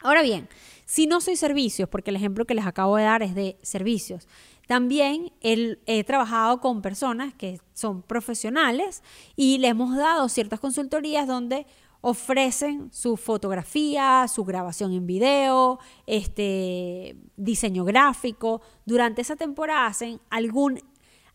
Ahora 0.00 0.22
bien, 0.22 0.48
si 0.86 1.06
no 1.06 1.20
soy 1.20 1.36
servicios, 1.36 1.90
porque 1.90 2.08
el 2.08 2.16
ejemplo 2.16 2.46
que 2.46 2.54
les 2.54 2.66
acabo 2.66 2.96
de 2.96 3.04
dar 3.04 3.22
es 3.22 3.34
de 3.34 3.58
servicios, 3.60 4.26
también 4.66 5.32
he 5.40 6.04
trabajado 6.04 6.60
con 6.60 6.82
personas 6.82 7.34
que 7.34 7.60
son 7.74 8.02
profesionales 8.02 9.02
y 9.36 9.58
le 9.58 9.68
hemos 9.68 9.96
dado 9.96 10.28
ciertas 10.28 10.60
consultorías 10.60 11.26
donde 11.26 11.66
ofrecen 12.00 12.92
su 12.92 13.16
fotografía, 13.16 14.26
su 14.28 14.44
grabación 14.44 14.92
en 14.92 15.06
video, 15.06 15.78
este 16.06 17.16
diseño 17.36 17.84
gráfico. 17.84 18.60
Durante 18.84 19.22
esa 19.22 19.36
temporada 19.36 19.86
hacen 19.86 20.20
algún 20.30 20.80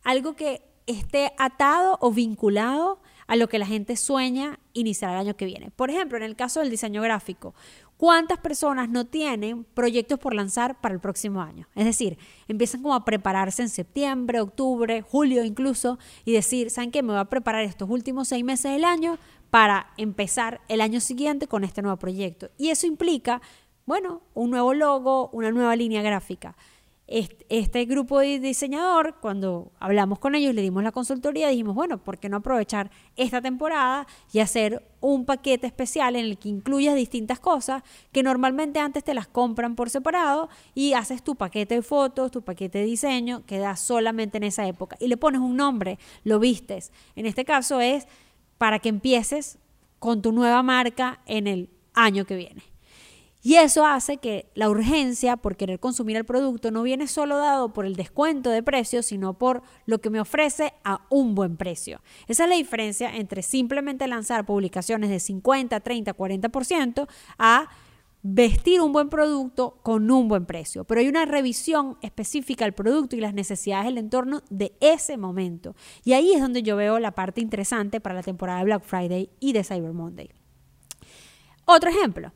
algo 0.03 0.35
que 0.35 0.61
esté 0.85 1.33
atado 1.37 1.97
o 2.01 2.11
vinculado 2.11 3.01
a 3.27 3.35
lo 3.35 3.49
que 3.49 3.59
la 3.59 3.65
gente 3.65 3.97
sueña 3.97 4.59
iniciar 4.73 5.11
el 5.11 5.17
año 5.17 5.35
que 5.35 5.45
viene. 5.45 5.69
Por 5.71 5.89
ejemplo, 5.89 6.17
en 6.17 6.23
el 6.23 6.35
caso 6.35 6.61
del 6.61 6.69
diseño 6.69 7.01
gráfico, 7.01 7.53
¿cuántas 7.97 8.39
personas 8.39 8.89
no 8.89 9.05
tienen 9.05 9.63
proyectos 9.63 10.19
por 10.19 10.33
lanzar 10.33 10.79
para 10.79 10.95
el 10.95 11.01
próximo 11.01 11.41
año? 11.41 11.67
Es 11.75 11.85
decir, 11.85 12.17
empiezan 12.47 12.81
como 12.81 12.95
a 12.95 13.05
prepararse 13.05 13.63
en 13.63 13.69
septiembre, 13.69 14.39
octubre, 14.39 15.01
julio 15.01 15.43
incluso, 15.43 15.99
y 16.23 16.31
decir, 16.31 16.69
¿saben 16.69 16.91
qué? 16.91 17.03
Me 17.03 17.13
voy 17.13 17.19
a 17.19 17.25
preparar 17.25 17.63
estos 17.63 17.89
últimos 17.89 18.29
seis 18.29 18.43
meses 18.43 18.71
del 18.71 18.85
año 18.85 19.17
para 19.49 19.91
empezar 19.97 20.61
el 20.67 20.81
año 20.81 20.99
siguiente 20.99 21.47
con 21.47 21.63
este 21.63 21.81
nuevo 21.81 21.97
proyecto. 21.97 22.49
Y 22.57 22.69
eso 22.69 22.87
implica, 22.87 23.41
bueno, 23.85 24.21
un 24.33 24.51
nuevo 24.51 24.73
logo, 24.73 25.29
una 25.33 25.51
nueva 25.51 25.75
línea 25.75 26.01
gráfica 26.01 26.55
este 27.07 27.85
grupo 27.85 28.19
de 28.19 28.39
diseñador, 28.39 29.15
cuando 29.21 29.71
hablamos 29.79 30.19
con 30.19 30.35
ellos, 30.35 30.53
le 30.53 30.61
dimos 30.61 30.83
la 30.83 30.91
consultoría, 30.91 31.47
dijimos, 31.47 31.73
bueno, 31.73 31.99
¿por 31.99 32.17
qué 32.17 32.27
no 32.27 32.37
aprovechar 32.37 32.91
esta 33.15 33.41
temporada 33.41 34.05
y 34.33 34.39
hacer 34.39 34.85
un 34.99 35.25
paquete 35.25 35.67
especial 35.67 36.17
en 36.17 36.25
el 36.25 36.37
que 36.37 36.49
incluyas 36.49 36.95
distintas 36.95 37.39
cosas 37.39 37.83
que 38.11 38.23
normalmente 38.23 38.79
antes 38.79 39.05
te 39.05 39.13
las 39.13 39.27
compran 39.27 39.75
por 39.75 39.89
separado 39.89 40.49
y 40.75 40.93
haces 40.93 41.23
tu 41.23 41.35
paquete 41.35 41.75
de 41.75 41.81
fotos, 41.81 42.29
tu 42.29 42.41
paquete 42.41 42.79
de 42.79 42.85
diseño, 42.85 43.45
que 43.45 43.57
da 43.57 43.77
solamente 43.77 44.37
en 44.37 44.43
esa 44.43 44.67
época 44.67 44.97
y 44.99 45.07
le 45.07 45.15
pones 45.15 45.39
un 45.39 45.55
nombre, 45.55 45.99
lo 46.25 46.39
vistes. 46.39 46.91
En 47.15 47.25
este 47.25 47.45
caso 47.45 47.79
es 47.79 48.05
para 48.57 48.79
que 48.79 48.89
empieces 48.89 49.59
con 49.99 50.21
tu 50.21 50.33
nueva 50.33 50.61
marca 50.61 51.21
en 51.25 51.47
el 51.47 51.69
año 51.93 52.25
que 52.25 52.35
viene. 52.35 52.76
Y 53.47 53.55
eso 53.55 53.85
hace 53.85 54.17
que 54.17 54.51
la 54.55 54.69
urgencia 54.69 55.37
por 55.37 55.55
querer 55.55 55.79
consumir 55.79 56.17
el 56.17 56.25
producto 56.25 56.69
no 56.69 56.83
viene 56.83 57.07
solo 57.07 57.37
dado 57.37 57.71
por 57.71 57.85
el 57.85 57.95
descuento 57.95 58.49
de 58.49 58.61
precio, 58.61 59.01
sino 59.01 59.37
por 59.37 59.63
lo 59.85 60.01
que 60.01 60.09
me 60.09 60.19
ofrece 60.19 60.73
a 60.83 61.07
un 61.09 61.33
buen 61.33 61.55
precio. 61.55 62.01
Esa 62.27 62.43
es 62.43 62.49
la 62.49 62.57
diferencia 62.57 63.15
entre 63.15 63.41
simplemente 63.43 64.05
lanzar 64.05 64.45
publicaciones 64.45 65.09
de 65.09 65.21
50, 65.21 65.79
30, 65.79 66.13
40% 66.13 67.07
a 67.37 67.69
vestir 68.21 68.81
un 68.81 68.91
buen 68.91 69.07
producto 69.07 69.79
con 69.81 70.11
un 70.11 70.27
buen 70.27 70.45
precio. 70.45 70.83
Pero 70.83 70.99
hay 70.99 71.07
una 71.07 71.23
revisión 71.23 71.97
específica 72.01 72.65
al 72.65 72.73
producto 72.73 73.15
y 73.15 73.21
las 73.21 73.33
necesidades 73.33 73.85
del 73.85 73.99
entorno 73.99 74.41
de 74.49 74.75
ese 74.81 75.15
momento. 75.15 75.73
Y 76.03 76.11
ahí 76.11 76.33
es 76.33 76.41
donde 76.41 76.63
yo 76.63 76.75
veo 76.75 76.99
la 76.99 77.11
parte 77.11 77.39
interesante 77.39 78.01
para 78.01 78.15
la 78.15 78.23
temporada 78.23 78.59
de 78.59 78.65
Black 78.65 78.83
Friday 78.83 79.29
y 79.39 79.53
de 79.53 79.63
Cyber 79.63 79.93
Monday. 79.93 80.31
Otro 81.63 81.89
ejemplo 81.89 82.33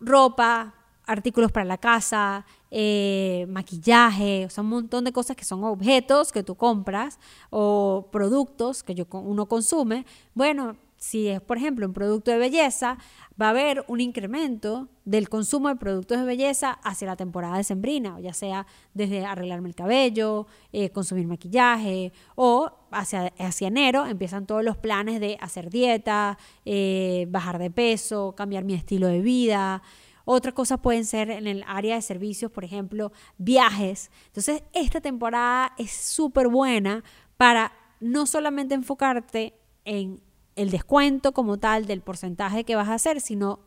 ropa, 0.00 0.74
artículos 1.06 1.50
para 1.52 1.64
la 1.64 1.78
casa, 1.78 2.46
eh, 2.70 3.46
maquillaje, 3.48 4.46
o 4.46 4.50
sea, 4.50 4.62
un 4.62 4.70
montón 4.70 5.04
de 5.04 5.12
cosas 5.12 5.36
que 5.36 5.44
son 5.44 5.64
objetos 5.64 6.32
que 6.32 6.42
tú 6.42 6.54
compras 6.54 7.18
o 7.50 8.08
productos 8.12 8.82
que 8.82 8.94
yo, 8.94 9.06
uno 9.10 9.46
consume. 9.46 10.06
Bueno, 10.34 10.76
si 11.00 11.28
es, 11.28 11.40
por 11.40 11.56
ejemplo, 11.56 11.86
un 11.86 11.94
producto 11.94 12.30
de 12.30 12.36
belleza, 12.36 12.98
va 13.40 13.46
a 13.46 13.50
haber 13.50 13.84
un 13.88 14.00
incremento 14.00 14.88
del 15.06 15.30
consumo 15.30 15.70
de 15.70 15.76
productos 15.76 16.18
de 16.18 16.24
belleza 16.26 16.72
hacia 16.84 17.06
la 17.06 17.16
temporada 17.16 17.56
de 17.56 17.64
sembrina, 17.64 18.20
ya 18.20 18.34
sea 18.34 18.66
desde 18.92 19.24
arreglarme 19.24 19.70
el 19.70 19.74
cabello, 19.74 20.46
eh, 20.72 20.90
consumir 20.90 21.26
maquillaje, 21.26 22.12
o 22.34 22.70
hacia, 22.90 23.32
hacia 23.38 23.68
enero 23.68 24.04
empiezan 24.06 24.46
todos 24.46 24.62
los 24.62 24.76
planes 24.76 25.20
de 25.20 25.38
hacer 25.40 25.70
dieta, 25.70 26.36
eh, 26.66 27.26
bajar 27.30 27.58
de 27.58 27.70
peso, 27.70 28.34
cambiar 28.36 28.64
mi 28.64 28.74
estilo 28.74 29.06
de 29.06 29.22
vida. 29.22 29.82
Otras 30.26 30.52
cosas 30.52 30.80
pueden 30.80 31.06
ser 31.06 31.30
en 31.30 31.46
el 31.46 31.64
área 31.66 31.94
de 31.94 32.02
servicios, 32.02 32.52
por 32.52 32.62
ejemplo, 32.62 33.10
viajes. 33.38 34.10
Entonces, 34.26 34.64
esta 34.74 35.00
temporada 35.00 35.72
es 35.78 35.92
súper 35.92 36.48
buena 36.48 37.02
para 37.38 37.72
no 38.00 38.26
solamente 38.26 38.74
enfocarte 38.74 39.54
en 39.86 40.20
el 40.60 40.70
descuento 40.70 41.32
como 41.32 41.58
tal 41.58 41.86
del 41.86 42.02
porcentaje 42.02 42.64
que 42.64 42.76
vas 42.76 42.88
a 42.88 42.94
hacer, 42.94 43.22
sino 43.22 43.60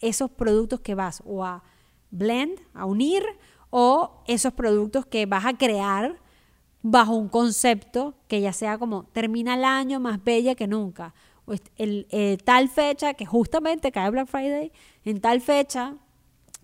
esos 0.00 0.30
productos 0.30 0.80
que 0.80 0.94
vas 0.94 1.22
o 1.26 1.44
a 1.44 1.62
blend, 2.10 2.58
a 2.72 2.86
unir, 2.86 3.22
o 3.68 4.22
esos 4.26 4.54
productos 4.54 5.04
que 5.04 5.26
vas 5.26 5.44
a 5.44 5.58
crear 5.58 6.18
bajo 6.80 7.14
un 7.14 7.28
concepto 7.28 8.14
que 8.28 8.40
ya 8.40 8.54
sea 8.54 8.78
como 8.78 9.04
termina 9.12 9.56
el 9.56 9.64
año 9.64 10.00
más 10.00 10.24
bella 10.24 10.54
que 10.54 10.66
nunca. 10.66 11.12
O 11.44 11.52
el, 11.76 12.06
eh, 12.10 12.38
tal 12.42 12.70
fecha 12.70 13.12
que 13.12 13.26
justamente 13.26 13.92
cae 13.92 14.08
Black 14.08 14.28
Friday, 14.28 14.72
en 15.04 15.20
tal 15.20 15.42
fecha 15.42 15.96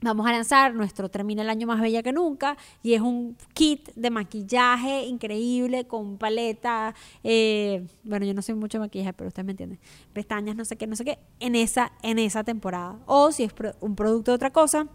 Vamos 0.05 0.27
a 0.27 0.33
lanzar 0.33 0.75
nuestro 0.75 1.09
Termina 1.09 1.41
el 1.41 1.49
año 1.49 1.67
más 1.67 1.81
bella 1.81 2.03
que 2.03 2.13
nunca 2.13 2.59
y 2.83 2.93
es 2.93 3.01
un 3.01 3.39
kit 3.55 3.89
de 3.95 4.11
maquillaje 4.11 5.07
increíble 5.07 5.87
con 5.87 6.19
paleta, 6.19 6.95
eh, 7.23 7.87
bueno, 8.03 8.27
yo 8.27 8.35
no 8.35 8.43
sé 8.43 8.53
mucho 8.53 8.77
de 8.77 8.81
maquillaje, 8.81 9.15
pero 9.15 9.29
ustedes 9.29 9.47
me 9.47 9.53
entienden, 9.53 9.81
pestañas, 10.13 10.57
no 10.57 10.67
sé 10.67 10.77
qué, 10.77 10.87
no 10.87 10.95
sé 10.95 11.07
qué, 11.07 11.19
en 11.41 11.55
esa, 11.55 11.91
en 12.03 12.19
esa 12.19 12.45
temporada. 12.45 12.99
O 13.07 13.33
si 13.33 13.45
es 13.45 13.55
un 13.81 13.97
producto 13.97 14.31
de 14.33 14.35
otra 14.35 14.53
cosa, 14.53 14.89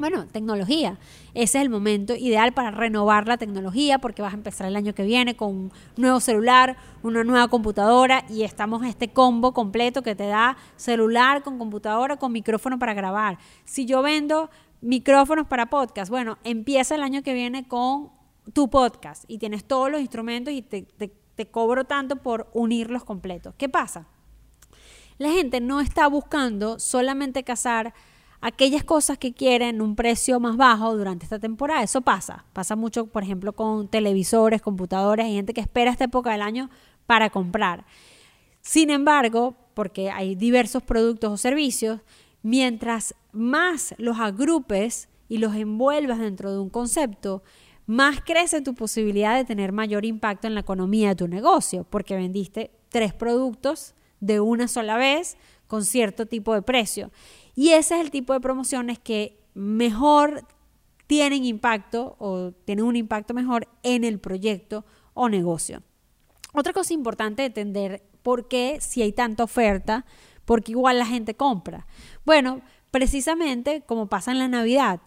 bueno, 0.00 0.26
tecnología. 0.26 0.98
Ese 1.34 1.58
es 1.58 1.62
el 1.62 1.68
momento 1.68 2.16
ideal 2.16 2.52
para 2.52 2.70
renovar 2.70 3.28
la 3.28 3.36
tecnología 3.36 3.98
porque 3.98 4.22
vas 4.22 4.32
a 4.32 4.36
empezar 4.36 4.66
el 4.66 4.74
año 4.74 4.94
que 4.94 5.04
viene 5.04 5.36
con 5.36 5.50
un 5.50 5.72
nuevo 5.96 6.20
celular, 6.20 6.76
una 7.02 7.22
nueva 7.22 7.48
computadora 7.48 8.24
y 8.30 8.42
estamos 8.42 8.82
en 8.82 8.88
este 8.88 9.12
combo 9.12 9.52
completo 9.52 10.02
que 10.02 10.14
te 10.14 10.26
da 10.26 10.56
celular 10.76 11.42
con 11.42 11.58
computadora 11.58 12.16
con 12.16 12.32
micrófono 12.32 12.78
para 12.78 12.94
grabar. 12.94 13.38
Si 13.64 13.84
yo 13.84 14.00
vendo 14.02 14.50
micrófonos 14.80 15.46
para 15.46 15.66
podcast, 15.66 16.10
bueno, 16.10 16.38
empieza 16.44 16.94
el 16.94 17.02
año 17.02 17.22
que 17.22 17.34
viene 17.34 17.68
con 17.68 18.10
tu 18.54 18.70
podcast 18.70 19.24
y 19.28 19.36
tienes 19.36 19.64
todos 19.64 19.90
los 19.90 20.00
instrumentos 20.00 20.54
y 20.54 20.62
te, 20.62 20.82
te 20.82 21.50
cobro 21.50 21.84
tanto 21.84 22.16
por 22.16 22.48
unirlos 22.54 23.04
completos. 23.04 23.54
¿Qué 23.58 23.68
pasa? 23.68 24.06
La 25.18 25.28
gente 25.28 25.60
no 25.60 25.82
está 25.82 26.06
buscando 26.06 26.78
solamente 26.78 27.44
cazar 27.44 27.92
aquellas 28.40 28.84
cosas 28.84 29.18
que 29.18 29.32
quieren 29.32 29.82
un 29.82 29.96
precio 29.96 30.40
más 30.40 30.56
bajo 30.56 30.96
durante 30.96 31.24
esta 31.24 31.38
temporada. 31.38 31.82
Eso 31.82 32.00
pasa. 32.00 32.44
Pasa 32.52 32.76
mucho, 32.76 33.06
por 33.06 33.22
ejemplo, 33.22 33.52
con 33.52 33.88
televisores, 33.88 34.62
computadores. 34.62 35.26
Hay 35.26 35.34
gente 35.34 35.54
que 35.54 35.60
espera 35.60 35.90
esta 35.90 36.04
época 36.04 36.32
del 36.32 36.42
año 36.42 36.70
para 37.06 37.30
comprar. 37.30 37.84
Sin 38.60 38.90
embargo, 38.90 39.54
porque 39.74 40.10
hay 40.10 40.34
diversos 40.34 40.82
productos 40.82 41.32
o 41.32 41.36
servicios, 41.36 42.00
mientras 42.42 43.14
más 43.32 43.94
los 43.98 44.18
agrupes 44.18 45.08
y 45.28 45.38
los 45.38 45.54
envuelvas 45.54 46.18
dentro 46.18 46.52
de 46.52 46.58
un 46.58 46.70
concepto, 46.70 47.42
más 47.86 48.20
crece 48.20 48.60
tu 48.60 48.74
posibilidad 48.74 49.36
de 49.36 49.44
tener 49.44 49.72
mayor 49.72 50.04
impacto 50.04 50.46
en 50.46 50.54
la 50.54 50.60
economía 50.60 51.10
de 51.10 51.16
tu 51.16 51.28
negocio, 51.28 51.84
porque 51.88 52.14
vendiste 52.14 52.70
tres 52.88 53.12
productos 53.12 53.94
de 54.20 54.40
una 54.40 54.68
sola 54.68 54.96
vez 54.96 55.36
con 55.66 55.84
cierto 55.84 56.26
tipo 56.26 56.54
de 56.54 56.62
precio. 56.62 57.10
Y 57.54 57.70
ese 57.70 57.96
es 57.96 58.00
el 58.00 58.10
tipo 58.10 58.32
de 58.32 58.40
promociones 58.40 58.98
que 58.98 59.40
mejor 59.54 60.44
tienen 61.06 61.44
impacto 61.44 62.16
o 62.18 62.52
tienen 62.64 62.84
un 62.84 62.96
impacto 62.96 63.34
mejor 63.34 63.66
en 63.82 64.04
el 64.04 64.20
proyecto 64.20 64.84
o 65.14 65.28
negocio. 65.28 65.82
Otra 66.52 66.72
cosa 66.72 66.94
importante 66.94 67.42
de 67.42 67.46
entender 67.46 68.02
por 68.22 68.48
qué 68.48 68.78
si 68.80 69.02
hay 69.02 69.12
tanta 69.12 69.44
oferta, 69.44 70.04
porque 70.44 70.72
igual 70.72 70.98
la 70.98 71.06
gente 71.06 71.34
compra. 71.34 71.86
Bueno, 72.24 72.60
precisamente 72.90 73.82
como 73.86 74.08
pasa 74.08 74.32
en 74.32 74.38
la 74.38 74.48
Navidad. 74.48 75.00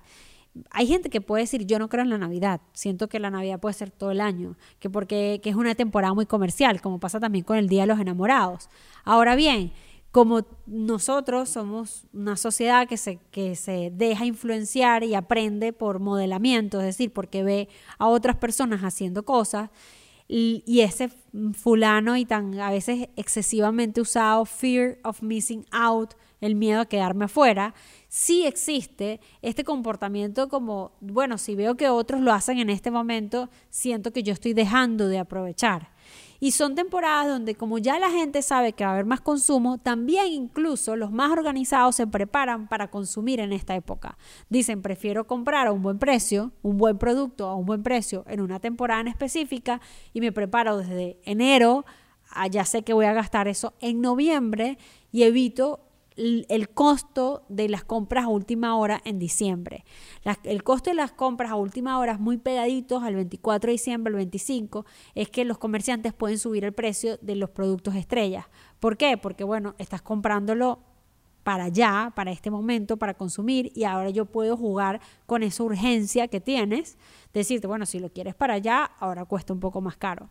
Hay 0.70 0.88
gente 0.88 1.10
que 1.10 1.20
puede 1.20 1.44
decir, 1.44 1.66
yo 1.66 1.80
no 1.80 1.90
creo 1.90 2.04
en 2.04 2.12
la 2.12 2.18
Navidad, 2.18 2.62
siento 2.74 3.10
que 3.10 3.20
la 3.20 3.32
Navidad 3.32 3.60
puede 3.60 3.74
ser 3.74 3.90
todo 3.90 4.12
el 4.12 4.22
año, 4.22 4.56
que 4.80 4.90
porque 4.90 5.40
que 5.42 5.50
es 5.50 5.56
una 5.56 5.74
temporada 5.74 6.14
muy 6.14 6.28
comercial, 6.28 6.80
como 6.80 7.00
pasa 7.00 7.20
también 7.20 7.44
con 7.44 7.58
el 7.58 7.68
Día 7.68 7.84
de 7.84 7.88
los 7.88 8.00
Enamorados. 8.00 8.70
Ahora 9.04 9.36
bien, 9.36 9.74
como 10.14 10.46
nosotros 10.68 11.50
somos 11.50 12.04
una 12.14 12.38
sociedad 12.38 12.88
que 12.88 12.98
se, 12.98 13.18
que 13.32 13.56
se 13.56 13.92
deja 13.92 14.28
influenciar 14.28 15.04
y 15.04 15.16
aprende 15.16 15.74
por 15.74 16.00
modelamiento, 16.00 16.80
es 16.80 16.86
decir, 16.86 17.12
porque 17.12 17.44
ve 17.44 17.68
a 17.98 18.08
otras 18.08 18.36
personas 18.36 18.82
haciendo 18.82 19.26
cosas, 19.26 19.72
y, 20.28 20.82
ese 20.82 21.10
fulano 21.54 22.16
y 22.16 22.26
tan 22.26 22.60
a 22.60 22.70
veces 22.70 23.10
excesivamente 23.16 24.02
usado, 24.02 24.46
fear 24.46 25.00
of 25.04 25.24
missing 25.24 25.66
out, 25.72 26.14
el 26.44 26.56
miedo 26.56 26.82
a 26.82 26.86
quedarme 26.86 27.26
afuera, 27.26 27.74
sí 28.10 28.46
existe 28.46 29.22
este 29.42 29.64
comportamiento 29.64 30.50
como, 30.50 30.92
bueno, 31.00 31.38
si 31.38 31.56
veo 31.56 31.76
que 31.76 31.88
otros 31.88 32.20
lo 32.20 32.34
hacen 32.34 32.60
en 32.60 32.70
este 32.70 32.92
momento, 32.92 33.50
siento 33.70 34.12
que 34.12 34.24
yo 34.24 34.34
estoy 34.34 34.54
dejando 34.54 35.08
de 35.08 35.20
aprovechar. 35.20 35.94
Y 36.42 36.52
son 36.52 36.76
temporadas 36.76 37.28
donde 37.28 37.56
como 37.56 37.78
ya 37.78 37.98
la 37.98 38.10
gente 38.10 38.42
sabe 38.42 38.74
que 38.74 38.84
va 38.84 38.90
a 38.90 38.94
haber 38.94 39.06
más 39.06 39.22
consumo, 39.22 39.78
también 39.78 40.28
incluso 40.28 40.98
los 40.98 41.14
más 41.14 41.32
organizados 41.32 41.96
se 41.96 42.06
preparan 42.06 42.68
para 42.68 42.92
consumir 42.92 43.40
en 43.40 43.54
esta 43.54 43.74
época. 43.76 44.18
Dicen, 44.50 44.82
prefiero 44.82 45.26
comprar 45.26 45.68
a 45.68 45.72
un 45.72 45.82
buen 45.82 46.00
precio, 46.00 46.52
un 46.62 46.78
buen 46.78 46.98
producto 46.98 47.48
a 47.48 47.56
un 47.56 47.66
buen 47.66 47.84
precio 47.84 48.26
en 48.28 48.42
una 48.42 48.60
temporada 48.60 49.00
en 49.00 49.08
específica 49.08 49.80
y 50.12 50.20
me 50.20 50.34
preparo 50.34 50.80
desde 50.80 51.18
enero, 51.24 51.86
ya 52.52 52.66
sé 52.66 52.82
que 52.82 52.94
voy 52.94 53.06
a 53.06 53.14
gastar 53.14 53.48
eso 53.48 53.74
en 53.80 54.02
noviembre 54.02 54.78
y 55.14 55.24
evito 55.24 55.83
el 56.16 56.70
costo 56.70 57.44
de 57.50 57.70
las 57.70 57.84
compras 57.84 58.26
a 58.26 58.28
última 58.28 58.76
hora 58.76 59.02
en 59.06 59.20
diciembre. 59.20 59.86
el 60.44 60.64
costo 60.64 60.90
de 60.90 60.96
las 60.96 61.12
compras 61.12 61.52
a 61.52 61.56
última 61.56 62.00
hora, 62.00 62.18
muy 62.18 62.38
pegaditos 62.38 63.04
al 63.04 63.16
24 63.16 63.68
de 63.68 63.72
diciembre, 63.72 64.12
al 64.12 64.18
25, 64.18 64.86
es 65.16 65.30
que 65.30 65.46
los 65.46 65.58
comerciantes 65.58 66.14
pueden 66.14 66.38
subir 66.38 66.64
el 66.64 66.74
precio 66.74 67.18
de 67.22 67.36
los 67.36 67.50
productos 67.50 67.96
estrellas. 67.96 68.46
¿Por 68.80 68.98
qué? 68.98 69.18
Porque, 69.18 69.44
bueno, 69.44 69.76
estás 69.78 70.02
comprándolo 70.02 70.80
para 71.44 71.66
allá, 71.66 72.12
para 72.16 72.32
este 72.32 72.50
momento, 72.50 72.98
para 72.98 73.14
consumir, 73.14 73.72
y 73.76 73.84
ahora 73.84 74.10
yo 74.10 74.26
puedo 74.26 74.56
jugar 74.56 75.02
con 75.26 75.44
esa 75.44 75.64
urgencia 75.64 76.28
que 76.28 76.40
tienes, 76.40 76.98
decirte, 77.34 77.68
bueno, 77.68 77.86
si 77.86 78.00
lo 78.00 78.10
quieres 78.10 78.34
para 78.36 78.56
allá, 78.56 78.86
ahora 79.00 79.26
cuesta 79.26 79.54
un 79.54 79.60
poco 79.60 79.82
más 79.82 79.98
caro. 79.98 80.30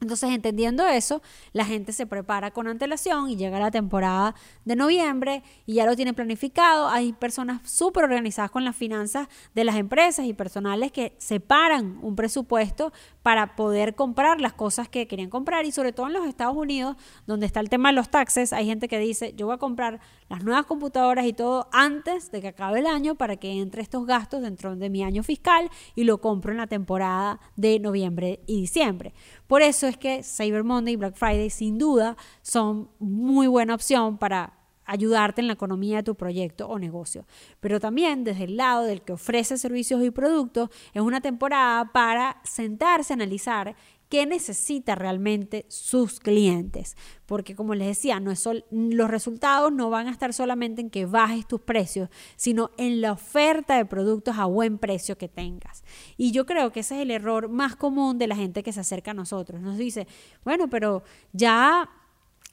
Entonces, 0.00 0.30
entendiendo 0.30 0.86
eso, 0.86 1.22
la 1.52 1.64
gente 1.64 1.92
se 1.92 2.06
prepara 2.06 2.50
con 2.50 2.66
antelación 2.66 3.30
y 3.30 3.36
llega 3.36 3.58
la 3.58 3.70
temporada 3.70 4.34
de 4.64 4.76
noviembre 4.76 5.42
y 5.66 5.74
ya 5.74 5.86
lo 5.86 5.96
tiene 5.96 6.12
planificado. 6.12 6.88
Hay 6.88 7.12
personas 7.12 7.68
súper 7.68 8.04
organizadas 8.04 8.50
con 8.50 8.64
las 8.64 8.76
finanzas 8.76 9.28
de 9.54 9.64
las 9.64 9.76
empresas 9.76 10.26
y 10.26 10.34
personales 10.34 10.92
que 10.92 11.14
separan 11.18 11.98
un 12.02 12.16
presupuesto 12.16 12.92
para 13.22 13.56
poder 13.56 13.94
comprar 13.94 14.40
las 14.40 14.52
cosas 14.52 14.88
que 14.88 15.06
querían 15.06 15.30
comprar 15.30 15.64
y 15.64 15.72
sobre 15.72 15.92
todo 15.92 16.08
en 16.08 16.12
los 16.12 16.26
Estados 16.26 16.56
Unidos, 16.56 16.96
donde 17.26 17.46
está 17.46 17.60
el 17.60 17.70
tema 17.70 17.88
de 17.88 17.94
los 17.94 18.10
taxes, 18.10 18.52
hay 18.52 18.66
gente 18.66 18.88
que 18.88 18.98
dice, 18.98 19.32
yo 19.34 19.46
voy 19.46 19.54
a 19.54 19.58
comprar 19.58 20.00
las 20.28 20.44
nuevas 20.44 20.66
computadoras 20.66 21.24
y 21.24 21.32
todo 21.32 21.68
antes 21.72 22.30
de 22.30 22.40
que 22.40 22.48
acabe 22.48 22.80
el 22.80 22.86
año 22.86 23.14
para 23.14 23.36
que 23.36 23.52
entre 23.52 23.80
estos 23.80 24.06
gastos 24.06 24.42
dentro 24.42 24.76
de 24.76 24.90
mi 24.90 25.02
año 25.02 25.22
fiscal 25.22 25.70
y 25.94 26.04
lo 26.04 26.20
compro 26.20 26.52
en 26.52 26.58
la 26.58 26.66
temporada 26.66 27.40
de 27.56 27.78
noviembre 27.78 28.40
y 28.46 28.60
diciembre. 28.60 29.14
Por 29.46 29.62
eso 29.62 29.86
es 29.86 29.96
que 29.96 30.22
Cyber 30.22 30.64
Monday 30.64 30.94
y 30.94 30.96
Black 30.96 31.14
Friday 31.14 31.50
sin 31.50 31.78
duda 31.78 32.16
son 32.42 32.88
muy 32.98 33.46
buena 33.46 33.74
opción 33.74 34.18
para 34.18 34.54
ayudarte 34.86 35.40
en 35.40 35.46
la 35.46 35.54
economía 35.54 35.98
de 35.98 36.02
tu 36.02 36.14
proyecto 36.14 36.68
o 36.68 36.78
negocio. 36.78 37.26
Pero 37.60 37.80
también 37.80 38.24
desde 38.24 38.44
el 38.44 38.56
lado 38.56 38.84
del 38.84 39.02
que 39.02 39.12
ofrece 39.12 39.56
servicios 39.56 40.02
y 40.02 40.10
productos, 40.10 40.70
es 40.92 41.02
una 41.02 41.20
temporada 41.20 41.90
para 41.92 42.40
sentarse 42.44 43.12
a 43.12 43.16
analizar 43.16 43.76
qué 44.08 44.26
necesita 44.26 44.94
realmente 44.94 45.66
sus 45.68 46.20
clientes. 46.20 46.96
Porque 47.26 47.54
como 47.54 47.74
les 47.74 47.88
decía, 47.88 48.20
no 48.20 48.30
es 48.30 48.48
los 48.70 49.10
resultados 49.10 49.72
no 49.72 49.90
van 49.90 50.08
a 50.08 50.10
estar 50.10 50.32
solamente 50.34 50.80
en 50.80 50.90
que 50.90 51.06
bajes 51.06 51.46
tus 51.46 51.60
precios, 51.60 52.10
sino 52.36 52.70
en 52.76 53.00
la 53.00 53.12
oferta 53.12 53.76
de 53.76 53.86
productos 53.86 54.36
a 54.38 54.44
buen 54.44 54.78
precio 54.78 55.16
que 55.16 55.28
tengas. 55.28 55.84
Y 56.16 56.32
yo 56.32 56.46
creo 56.46 56.70
que 56.70 56.80
ese 56.80 56.96
es 56.96 57.02
el 57.02 57.10
error 57.10 57.48
más 57.48 57.76
común 57.76 58.18
de 58.18 58.26
la 58.26 58.36
gente 58.36 58.62
que 58.62 58.72
se 58.72 58.80
acerca 58.80 59.12
a 59.12 59.14
nosotros. 59.14 59.60
Nos 59.60 59.78
dice, 59.78 60.06
bueno, 60.44 60.68
pero 60.68 61.02
ya 61.32 61.88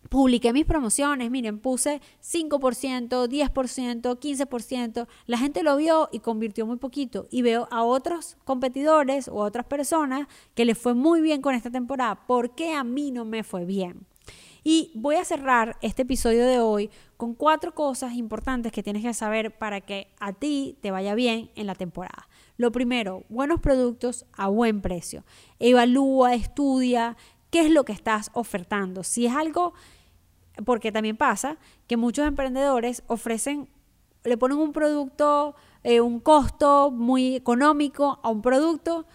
publiqué 0.09 0.53
mis 0.53 0.65
promociones, 0.65 1.31
miren, 1.31 1.59
puse 1.59 2.01
5%, 2.21 3.27
10%, 3.27 4.19
15%, 4.19 5.07
la 5.25 5.37
gente 5.37 5.63
lo 5.63 5.77
vio 5.77 6.09
y 6.11 6.19
convirtió 6.19 6.65
muy 6.65 6.77
poquito 6.77 7.27
y 7.29 7.41
veo 7.41 7.67
a 7.71 7.83
otros 7.83 8.37
competidores 8.43 9.27
o 9.27 9.43
a 9.43 9.45
otras 9.45 9.65
personas 9.65 10.27
que 10.53 10.65
les 10.65 10.77
fue 10.77 10.93
muy 10.93 11.21
bien 11.21 11.41
con 11.41 11.55
esta 11.55 11.71
temporada, 11.71 12.27
¿por 12.27 12.55
qué 12.55 12.73
a 12.73 12.83
mí 12.83 13.11
no 13.11 13.25
me 13.25 13.43
fue 13.43 13.65
bien? 13.65 14.05
Y 14.63 14.91
voy 14.93 15.15
a 15.15 15.25
cerrar 15.25 15.77
este 15.81 16.03
episodio 16.03 16.45
de 16.45 16.59
hoy 16.59 16.91
con 17.17 17.33
cuatro 17.33 17.73
cosas 17.73 18.13
importantes 18.13 18.71
que 18.71 18.83
tienes 18.83 19.01
que 19.01 19.13
saber 19.13 19.57
para 19.57 19.81
que 19.81 20.13
a 20.19 20.33
ti 20.33 20.77
te 20.81 20.91
vaya 20.91 21.15
bien 21.15 21.49
en 21.55 21.65
la 21.65 21.73
temporada. 21.73 22.27
Lo 22.57 22.71
primero, 22.71 23.23
buenos 23.29 23.59
productos 23.59 24.25
a 24.33 24.49
buen 24.49 24.81
precio. 24.81 25.23
Evalúa, 25.57 26.35
estudia, 26.35 27.17
qué 27.51 27.61
es 27.61 27.69
lo 27.69 27.85
que 27.85 27.93
estás 27.93 28.31
ofertando. 28.33 29.03
Si 29.03 29.27
es 29.27 29.35
algo, 29.35 29.73
porque 30.65 30.91
también 30.91 31.17
pasa 31.17 31.57
que 31.87 31.97
muchos 31.97 32.27
emprendedores 32.27 33.03
ofrecen, 33.07 33.69
le 34.23 34.37
ponen 34.37 34.57
un 34.57 34.73
producto, 34.73 35.55
eh, 35.83 36.01
un 36.01 36.19
costo 36.19 36.89
muy 36.89 37.35
económico 37.35 38.19
a 38.23 38.29
un 38.29 38.41
producto 38.41 39.05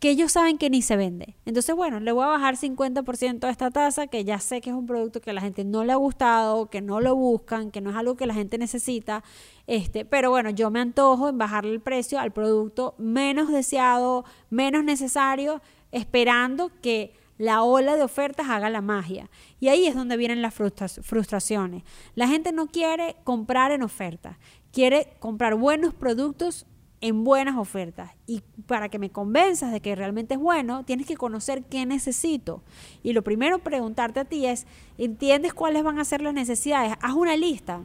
que 0.00 0.10
ellos 0.10 0.32
saben 0.32 0.58
que 0.58 0.68
ni 0.68 0.82
se 0.82 0.96
vende. 0.96 1.34
Entonces, 1.46 1.74
bueno, 1.74 1.98
le 1.98 2.12
voy 2.12 2.24
a 2.24 2.26
bajar 2.26 2.56
50% 2.56 3.44
a 3.44 3.50
esta 3.50 3.70
tasa, 3.70 4.06
que 4.06 4.22
ya 4.22 4.38
sé 4.38 4.60
que 4.60 4.68
es 4.68 4.76
un 4.76 4.86
producto 4.86 5.22
que 5.22 5.30
a 5.30 5.32
la 5.32 5.40
gente 5.40 5.64
no 5.64 5.82
le 5.82 5.92
ha 5.92 5.96
gustado, 5.96 6.66
que 6.66 6.82
no 6.82 7.00
lo 7.00 7.16
buscan, 7.16 7.70
que 7.70 7.80
no 7.80 7.88
es 7.88 7.96
algo 7.96 8.14
que 8.14 8.26
la 8.26 8.34
gente 8.34 8.58
necesita. 8.58 9.24
Este, 9.66 10.04
pero 10.04 10.28
bueno, 10.28 10.50
yo 10.50 10.70
me 10.70 10.80
antojo 10.80 11.30
en 11.30 11.38
bajarle 11.38 11.72
el 11.72 11.80
precio 11.80 12.20
al 12.20 12.32
producto 12.32 12.94
menos 12.98 13.50
deseado, 13.50 14.26
menos 14.50 14.84
necesario, 14.84 15.62
esperando 15.90 16.70
que 16.82 17.14
la 17.38 17.62
ola 17.62 17.96
de 17.96 18.02
ofertas 18.02 18.48
haga 18.48 18.70
la 18.70 18.80
magia. 18.80 19.30
Y 19.60 19.68
ahí 19.68 19.86
es 19.86 19.94
donde 19.94 20.16
vienen 20.16 20.42
las 20.42 20.54
frustraciones. 20.54 21.82
La 22.14 22.28
gente 22.28 22.52
no 22.52 22.66
quiere 22.66 23.16
comprar 23.24 23.72
en 23.72 23.82
ofertas, 23.82 24.36
quiere 24.72 25.14
comprar 25.18 25.54
buenos 25.56 25.94
productos 25.94 26.66
en 27.00 27.22
buenas 27.22 27.58
ofertas. 27.58 28.12
Y 28.26 28.42
para 28.66 28.88
que 28.88 28.98
me 28.98 29.10
convenzas 29.10 29.72
de 29.72 29.80
que 29.80 29.94
realmente 29.94 30.34
es 30.34 30.40
bueno, 30.40 30.84
tienes 30.84 31.06
que 31.06 31.16
conocer 31.16 31.64
qué 31.64 31.84
necesito. 31.84 32.62
Y 33.02 33.12
lo 33.12 33.22
primero 33.22 33.58
preguntarte 33.58 34.20
a 34.20 34.24
ti 34.24 34.46
es, 34.46 34.66
¿entiendes 34.96 35.52
cuáles 35.52 35.84
van 35.84 35.98
a 35.98 36.04
ser 36.04 36.22
las 36.22 36.32
necesidades? 36.32 36.94
Haz 37.02 37.12
una 37.12 37.36
lista 37.36 37.80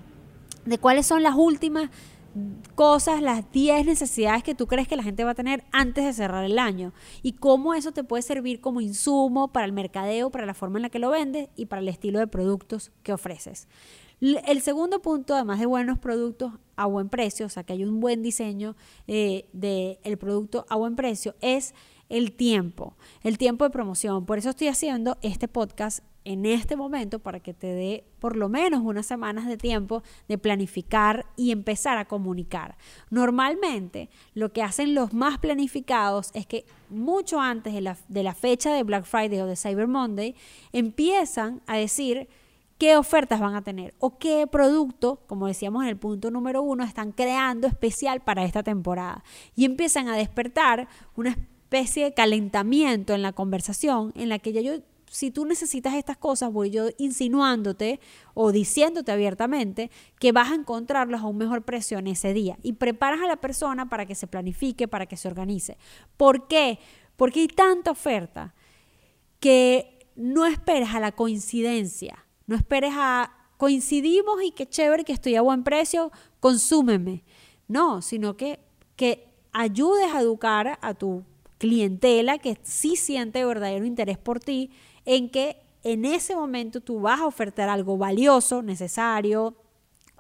de 0.66 0.78
cuáles 0.78 1.06
son 1.06 1.22
las 1.22 1.36
últimas 1.36 1.90
cosas, 2.76 3.22
las 3.22 3.52
10 3.52 3.86
necesidades 3.86 4.44
que 4.44 4.56
tú 4.56 4.68
crees 4.68 4.88
que 4.88 4.96
la 4.96 5.04
gente 5.04 5.24
va 5.24 5.32
a 5.32 5.36
tener 5.36 5.64
antes 5.72 6.06
de 6.06 6.14
cerrar 6.14 6.46
el 6.46 6.60
año 6.60 6.94
y 7.22 7.34
cómo 7.34 7.74
eso 7.74 7.92
te 7.92 8.04
puede 8.04 8.24
servir 8.24 8.62
como 8.62 8.82
insumo 8.82 9.50
para 9.50 9.66
el 9.66 9.74
mercadeo, 9.74 10.30
para 10.30 10.46
la 10.46 10.54
forma 10.54 10.78
en 10.78 10.84
la 10.84 10.90
que 10.90 11.00
lo 11.00 11.10
vendes 11.10 11.50
y 11.56 11.66
para 11.66 11.82
el 11.82 11.90
estilo 11.90 12.20
de 12.20 12.28
productos 12.28 12.92
que 13.04 13.14
ofreces. 13.14 13.68
El 14.22 14.62
segundo 14.62 15.02
punto, 15.02 15.34
además 15.34 15.60
de 15.60 15.66
buenos 15.66 15.98
productos 15.98 16.54
a 16.76 16.86
buen 16.86 17.08
precio, 17.08 17.46
o 17.46 17.50
sea, 17.50 17.64
que 17.64 17.74
hay 17.74 17.86
un 17.86 18.02
buen 18.02 18.22
diseño 18.22 18.76
eh, 19.08 19.48
del 19.54 20.18
producto 20.18 20.66
a 20.68 20.76
buen 20.76 20.98
precio, 20.98 21.36
es 21.40 21.74
el 22.10 22.34
tiempo, 22.34 22.98
el 23.24 23.38
tiempo 23.38 23.64
de 23.64 23.70
promoción. 23.70 24.26
Por 24.26 24.38
eso 24.38 24.50
estoy 24.50 24.68
haciendo 24.68 25.18
este 25.22 25.48
podcast 25.48 26.04
en 26.30 26.46
este 26.46 26.76
momento 26.76 27.18
para 27.18 27.40
que 27.40 27.56
te 27.56 27.74
dé 27.74 28.04
por 28.20 28.36
lo 28.36 28.50
menos 28.50 28.82
unas 28.84 29.08
semanas 29.08 29.48
de 29.48 29.58
tiempo 29.58 30.04
de 30.28 30.38
planificar 30.38 31.26
y 31.36 31.50
empezar 31.52 31.98
a 31.98 32.06
comunicar. 32.06 32.78
Normalmente 33.10 34.12
lo 34.36 34.54
que 34.54 34.62
hacen 34.62 34.94
los 34.94 35.12
más 35.12 35.40
planificados 35.40 36.30
es 36.36 36.46
que 36.46 36.66
mucho 36.88 37.42
antes 37.42 37.74
de 37.74 37.82
la, 37.82 37.98
de 38.10 38.22
la 38.22 38.36
fecha 38.36 38.72
de 38.72 38.84
Black 38.84 39.06
Friday 39.06 39.40
o 39.40 39.48
de 39.48 39.56
Cyber 39.56 39.88
Monday 39.88 40.36
empiezan 40.72 41.64
a 41.66 41.78
decir 41.78 42.30
qué 42.78 42.96
ofertas 42.96 43.40
van 43.40 43.56
a 43.56 43.64
tener 43.64 43.96
o 43.98 44.20
qué 44.20 44.46
producto, 44.46 45.24
como 45.26 45.48
decíamos 45.48 45.82
en 45.82 45.90
el 45.90 45.98
punto 45.98 46.30
número 46.30 46.62
uno, 46.62 46.84
están 46.84 47.12
creando 47.12 47.66
especial 47.66 48.22
para 48.22 48.46
esta 48.46 48.62
temporada. 48.62 49.24
Y 49.56 49.66
empiezan 49.66 50.08
a 50.10 50.16
despertar 50.16 50.88
una 51.16 51.32
especie 51.32 52.04
de 52.04 52.14
calentamiento 52.14 53.16
en 53.16 53.24
la 53.24 53.34
conversación 53.34 54.14
en 54.16 54.30
la 54.30 54.38
que 54.38 54.54
ya 54.54 54.62
yo 54.62 54.74
si 55.10 55.32
tú 55.32 55.46
necesitas 55.46 55.96
estas 55.96 56.18
cosas, 56.18 56.54
voy 56.54 56.70
yo 56.70 56.90
insinuándote 56.98 58.00
o 58.34 58.52
diciéndote 58.52 59.12
abiertamente 59.12 59.90
que 60.20 60.32
vas 60.32 60.52
a 60.52 60.56
encontrarlos 60.56 61.22
a 61.22 61.26
un 61.26 61.38
mejor 61.38 61.64
precio 61.64 61.98
en 61.98 62.08
ese 62.08 62.34
día. 62.34 62.58
Y 62.62 62.74
preparas 62.74 63.22
a 63.22 63.28
la 63.28 63.38
persona 63.38 63.90
para 63.90 64.06
que 64.06 64.16
se 64.16 64.28
planifique, 64.28 64.88
para 64.88 65.08
que 65.08 65.18
se 65.18 65.28
organice. 65.28 65.78
¿Por 66.16 66.48
qué? 66.48 66.80
Porque 67.16 67.42
hay 67.42 67.48
tanta 67.48 67.92
oferta 67.92 68.54
que 69.40 70.08
no 70.16 70.46
esperes 70.46 70.90
a 70.94 71.00
la 71.00 71.12
coincidencia, 71.12 72.26
no 72.46 72.56
esperes 72.56 72.94
a 72.96 73.36
coincidimos 73.58 74.42
y 74.44 74.52
qué 74.52 74.68
chévere 74.68 75.04
que 75.04 75.14
estoy 75.14 75.36
a 75.36 75.42
buen 75.42 75.64
precio, 75.64 76.12
consúmeme. 76.40 77.24
No, 77.68 78.02
sino 78.02 78.38
que, 78.38 78.60
que 78.96 79.28
ayudes 79.52 80.14
a 80.14 80.22
educar 80.22 80.80
a 80.82 80.94
tu 80.94 81.24
clientela 81.58 82.38
que 82.38 82.58
sí 82.64 82.96
siente 82.96 83.46
verdadero 83.46 83.86
interés 83.86 84.18
por 84.18 84.40
ti 84.40 84.72
en 85.10 85.28
que 85.28 85.58
en 85.82 86.06
ese 86.06 86.36
momento 86.36 86.82
tú 86.82 87.00
vas 87.00 87.20
a 87.20 87.26
ofertar 87.26 87.68
algo 87.68 87.98
valioso, 87.98 88.62
necesario, 88.62 89.56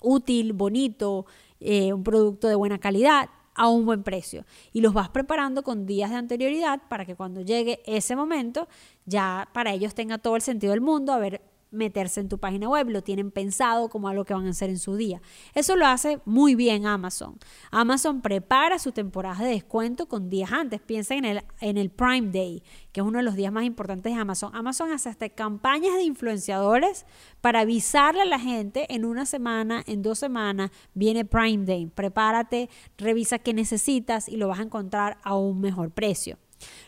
útil, 0.02 0.54
bonito, 0.54 1.28
eh, 1.60 1.93
un 1.93 2.04
producto 2.04 2.47
de 2.47 2.56
buena 2.56 2.80
calidad 2.80 3.30
a 3.54 3.69
un 3.69 3.86
buen 3.86 4.02
precio. 4.02 4.45
Y 4.73 4.82
los 4.82 4.93
vas 4.95 5.10
preparando 5.10 5.62
con 5.62 5.86
días 5.86 6.10
de 6.10 6.15
anterioridad 6.15 6.82
para 6.89 7.06
que 7.06 7.15
cuando 7.15 7.41
llegue 7.41 7.84
ese 7.86 8.15
momento 8.15 8.67
ya 9.06 9.47
para 9.54 9.73
ellos 9.73 9.93
tenga 9.93 10.17
todo 10.17 10.36
el 10.36 10.41
sentido 10.41 10.71
del 10.71 10.82
mundo 10.82 11.13
haber 11.13 11.39
meterse 11.72 12.20
en 12.20 12.30
tu 12.30 12.40
página 12.40 12.68
web, 12.68 12.90
lo 12.90 13.04
tienen 13.04 13.32
pensado 13.32 13.90
como 13.90 14.08
algo 14.08 14.26
que 14.26 14.34
van 14.34 14.48
a 14.48 14.52
hacer 14.52 14.70
en 14.70 14.80
su 14.80 14.96
día. 14.96 15.22
Eso 15.54 15.76
lo 15.76 15.86
hace 15.86 16.20
muy 16.26 16.56
bien 16.56 16.86
Amazon. 16.86 17.38
Amazon 17.72 18.22
prepara 18.22 18.80
su 18.80 18.92
temporada 18.92 19.44
de 19.44 19.52
descuento 19.52 20.08
con 20.08 20.30
días 20.30 20.52
antes. 20.52 20.82
Piensen 20.82 21.26
en 21.26 21.38
el, 21.38 21.44
en 21.60 21.78
el 21.78 21.90
Prime 21.90 22.32
Day, 22.32 22.64
que 22.92 23.02
es 23.02 23.06
uno 23.06 23.20
de 23.20 23.24
los 23.24 23.36
días 23.36 23.52
más 23.52 23.66
importantes 23.66 24.14
de 24.14 24.20
Amazon. 24.20 24.56
Amazon 24.56 24.92
hace 24.92 25.10
hasta 25.10 25.30
campañas 25.30 25.96
de 25.96 26.04
influenciadores 26.04 27.06
para 27.42 27.62
avisarle 27.62 28.22
a 28.22 28.26
la 28.26 28.40
gente 28.40 28.94
en 28.94 29.06
una 29.06 29.26
semana, 29.26 29.84
en 29.86 30.02
dos 30.02 30.20
semanas, 30.20 30.72
viene 30.94 31.26
Prime 31.26 31.66
Day. 31.66 31.86
Prepárate, 31.88 32.70
revisa 32.98 33.40
qué 33.40 33.54
necesitas 33.54 34.28
y 34.28 34.38
lo 34.38 34.48
vas 34.48 34.60
a 34.60 34.64
encontrar 34.64 35.18
a 35.24 35.36
un 35.36 35.62
mejor 35.62 35.92
precio. 35.92 36.38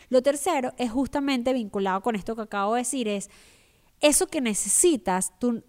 Lo 0.08 0.22
tercero 0.22 0.72
es 0.76 0.90
justamente 0.90 1.52
vinculado 1.52 2.02
con 2.02 2.16
esto 2.16 2.36
que 2.36 2.42
acabo 2.42 2.74
de 2.74 2.80
decir, 2.80 3.08
es 3.08 3.30
eso 4.02 4.26
que 4.26 4.40
necesitas, 4.40 5.32
tu, 5.38 5.62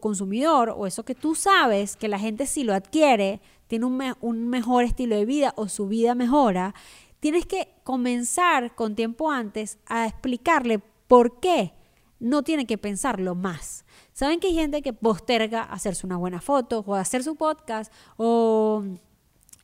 consumidor, 0.00 0.72
o 0.76 0.86
eso 0.86 1.04
que 1.04 1.16
tú 1.16 1.34
sabes 1.34 1.96
que 1.96 2.08
la 2.08 2.18
gente 2.18 2.46
si 2.46 2.62
lo 2.62 2.74
adquiere, 2.74 3.40
tiene 3.66 3.86
un, 3.86 4.14
un 4.20 4.48
mejor 4.48 4.84
estilo 4.84 5.16
de 5.16 5.26
vida 5.26 5.52
o 5.56 5.68
su 5.68 5.88
vida 5.88 6.14
mejora, 6.14 6.74
tienes 7.18 7.44
que 7.44 7.74
comenzar 7.82 8.74
con 8.74 8.94
tiempo 8.94 9.30
antes 9.30 9.78
a 9.86 10.06
explicarle 10.06 10.78
por 11.08 11.40
qué 11.40 11.74
no 12.20 12.42
tiene 12.44 12.66
que 12.66 12.78
pensarlo 12.78 13.34
más. 13.34 13.84
¿Saben 14.12 14.38
que 14.38 14.46
hay 14.46 14.54
gente 14.54 14.80
que 14.80 14.92
posterga 14.92 15.62
hacerse 15.62 16.06
una 16.06 16.16
buena 16.16 16.40
foto 16.40 16.84
o 16.86 16.94
hacer 16.94 17.24
su 17.24 17.34
podcast 17.34 17.92
o 18.16 18.84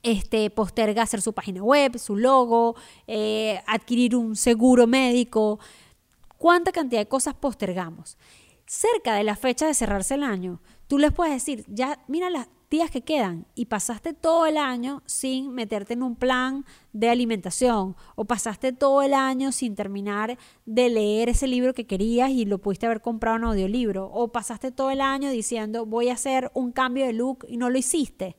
este, 0.03 0.51
posterga 0.51 1.03
hacer 1.03 1.23
su 1.23 1.33
página 1.33 1.63
web, 1.63 1.99
su 1.99 2.17
logo, 2.17 2.75
eh, 3.07 3.61
adquirir 3.67 4.17
un 4.17 4.35
seguro 4.35 4.89
médico? 4.89 5.61
¿Cuánta 6.39 6.71
cantidad 6.71 7.01
de 7.01 7.09
cosas 7.09 7.35
postergamos? 7.35 8.17
Cerca 8.65 9.15
de 9.15 9.25
la 9.25 9.35
fecha 9.35 9.67
de 9.67 9.75
cerrarse 9.75 10.15
el 10.15 10.23
año, 10.23 10.61
tú 10.87 10.97
les 10.99 11.13
puedes 11.13 11.35
decir, 11.35 11.65
ya 11.67 12.05
mira 12.07 12.31
las 12.31 12.49
días 12.71 12.93
que 12.93 13.03
quedan 13.03 13.47
y 13.57 13.67
pasaste 13.67 14.13
todo 14.13 14.47
el 14.47 14.57
año 14.57 15.03
sin 15.05 15.53
meterte 15.53 15.95
en 15.95 16.05
un 16.05 16.15
plan 16.15 16.65
de 16.93 17.11
alimentación 17.11 17.97
o 18.15 18.25
pasaste 18.25 18.73
todo 18.73 19.03
el 19.03 19.15
año 19.15 19.51
sin 19.51 19.75
terminar 19.75 20.39
de 20.65 20.89
leer 20.91 21.29
ese 21.29 21.49
libro 21.49 21.75
que 21.75 21.87
querías 21.87 22.31
y 22.31 22.45
lo 22.45 22.59
pudiste 22.59 22.87
haber 22.87 23.01
comprado 23.01 23.39
en 23.39 23.45
audiolibro 23.45 24.09
o 24.13 24.29
pasaste 24.29 24.71
todo 24.71 24.93
el 24.93 25.01
año 25.01 25.31
diciendo 25.31 25.87
voy 25.87 26.11
a 26.11 26.15
hacer 26.15 26.53
un 26.55 26.71
cambio 26.71 27.07
de 27.07 27.15
look 27.15 27.47
y 27.49 27.57
no 27.57 27.69
lo 27.69 27.79
hiciste. 27.79 28.37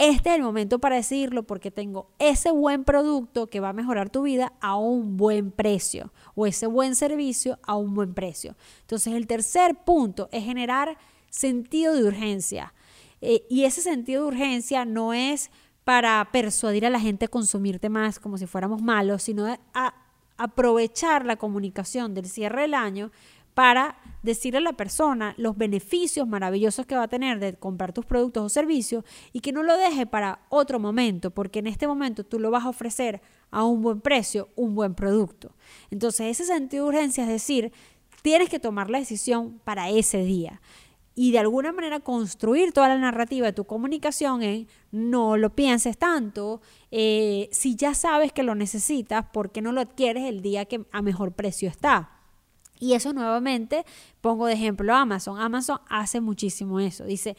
Este 0.00 0.30
es 0.30 0.36
el 0.36 0.42
momento 0.42 0.78
para 0.78 0.96
decirlo 0.96 1.42
porque 1.42 1.70
tengo 1.70 2.08
ese 2.18 2.50
buen 2.50 2.84
producto 2.84 3.48
que 3.48 3.60
va 3.60 3.68
a 3.68 3.74
mejorar 3.74 4.08
tu 4.08 4.22
vida 4.22 4.54
a 4.62 4.76
un 4.76 5.18
buen 5.18 5.50
precio 5.50 6.10
o 6.34 6.46
ese 6.46 6.66
buen 6.66 6.94
servicio 6.94 7.58
a 7.64 7.76
un 7.76 7.92
buen 7.92 8.14
precio. 8.14 8.56
Entonces 8.80 9.12
el 9.12 9.26
tercer 9.26 9.74
punto 9.84 10.30
es 10.32 10.42
generar 10.42 10.96
sentido 11.28 11.92
de 11.94 12.04
urgencia. 12.04 12.72
Eh, 13.20 13.44
y 13.50 13.64
ese 13.64 13.82
sentido 13.82 14.22
de 14.22 14.28
urgencia 14.28 14.86
no 14.86 15.12
es 15.12 15.50
para 15.84 16.26
persuadir 16.32 16.86
a 16.86 16.90
la 16.90 16.98
gente 16.98 17.26
a 17.26 17.28
consumirte 17.28 17.90
más 17.90 18.18
como 18.18 18.38
si 18.38 18.46
fuéramos 18.46 18.80
malos, 18.80 19.22
sino 19.24 19.54
a 19.74 19.94
aprovechar 20.38 21.26
la 21.26 21.36
comunicación 21.36 22.14
del 22.14 22.24
cierre 22.24 22.62
del 22.62 22.72
año 22.72 23.12
para 23.54 23.96
decirle 24.22 24.58
a 24.58 24.62
la 24.62 24.72
persona 24.74 25.34
los 25.38 25.56
beneficios 25.56 26.28
maravillosos 26.28 26.86
que 26.86 26.94
va 26.94 27.04
a 27.04 27.08
tener 27.08 27.38
de 27.40 27.54
comprar 27.54 27.92
tus 27.92 28.04
productos 28.04 28.44
o 28.44 28.48
servicios 28.48 29.04
y 29.32 29.40
que 29.40 29.52
no 29.52 29.62
lo 29.62 29.76
deje 29.76 30.06
para 30.06 30.40
otro 30.48 30.78
momento, 30.78 31.30
porque 31.30 31.60
en 31.60 31.66
este 31.66 31.86
momento 31.86 32.24
tú 32.24 32.38
lo 32.38 32.50
vas 32.50 32.64
a 32.64 32.68
ofrecer 32.68 33.22
a 33.50 33.64
un 33.64 33.82
buen 33.82 34.00
precio, 34.00 34.48
un 34.56 34.74
buen 34.74 34.94
producto. 34.94 35.54
Entonces, 35.90 36.26
ese 36.26 36.44
sentido 36.44 36.84
de 36.84 36.88
urgencia 36.90 37.24
es 37.24 37.30
decir, 37.30 37.72
tienes 38.22 38.48
que 38.48 38.60
tomar 38.60 38.90
la 38.90 38.98
decisión 38.98 39.60
para 39.64 39.90
ese 39.90 40.22
día 40.22 40.60
y 41.14 41.32
de 41.32 41.38
alguna 41.38 41.72
manera 41.72 42.00
construir 42.00 42.72
toda 42.72 42.88
la 42.88 42.98
narrativa 42.98 43.46
de 43.46 43.52
tu 43.52 43.64
comunicación 43.64 44.42
en 44.42 44.68
no 44.92 45.36
lo 45.36 45.54
pienses 45.54 45.98
tanto, 45.98 46.60
eh, 46.90 47.48
si 47.52 47.74
ya 47.76 47.94
sabes 47.94 48.32
que 48.32 48.42
lo 48.42 48.54
necesitas, 48.54 49.26
¿por 49.32 49.50
qué 49.50 49.60
no 49.60 49.72
lo 49.72 49.80
adquieres 49.80 50.24
el 50.24 50.40
día 50.40 50.64
que 50.64 50.84
a 50.92 51.02
mejor 51.02 51.32
precio 51.32 51.68
está? 51.68 52.19
Y 52.80 52.94
eso 52.94 53.12
nuevamente 53.12 53.84
pongo 54.20 54.46
de 54.46 54.54
ejemplo 54.54 54.92
Amazon. 54.92 55.38
Amazon 55.40 55.78
hace 55.88 56.20
muchísimo 56.20 56.80
eso. 56.80 57.04
Dice, 57.04 57.36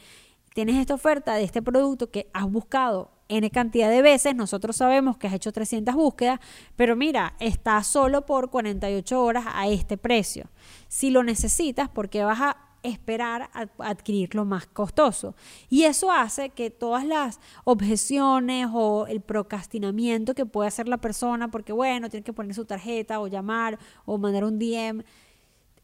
tienes 0.54 0.76
esta 0.76 0.94
oferta 0.94 1.34
de 1.34 1.44
este 1.44 1.60
producto 1.60 2.10
que 2.10 2.30
has 2.32 2.50
buscado 2.50 3.10
N 3.28 3.50
cantidad 3.50 3.90
de 3.90 4.02
veces, 4.02 4.34
nosotros 4.34 4.76
sabemos 4.76 5.16
que 5.16 5.26
has 5.26 5.32
hecho 5.32 5.52
300 5.52 5.94
búsquedas, 5.94 6.38
pero 6.76 6.96
mira, 6.96 7.34
está 7.40 7.82
solo 7.82 8.26
por 8.26 8.50
48 8.50 9.22
horas 9.22 9.44
a 9.48 9.68
este 9.68 9.96
precio. 9.96 10.50
Si 10.88 11.10
lo 11.10 11.22
necesitas, 11.22 11.88
porque 11.88 12.24
vas 12.24 12.40
a 12.40 12.56
esperar 12.82 13.48
a 13.54 13.68
adquirirlo 13.78 14.44
más 14.44 14.66
costoso. 14.66 15.34
Y 15.68 15.84
eso 15.84 16.10
hace 16.10 16.50
que 16.50 16.70
todas 16.70 17.06
las 17.06 17.40
objeciones 17.64 18.68
o 18.72 19.06
el 19.06 19.20
procrastinamiento 19.20 20.34
que 20.34 20.46
puede 20.46 20.68
hacer 20.68 20.88
la 20.88 20.98
persona, 20.98 21.50
porque 21.50 21.72
bueno, 21.72 22.10
tiene 22.10 22.24
que 22.24 22.32
poner 22.32 22.54
su 22.54 22.64
tarjeta 22.64 23.20
o 23.20 23.28
llamar 23.28 23.78
o 24.04 24.18
mandar 24.18 24.44
un 24.44 24.58
DM, 24.58 25.04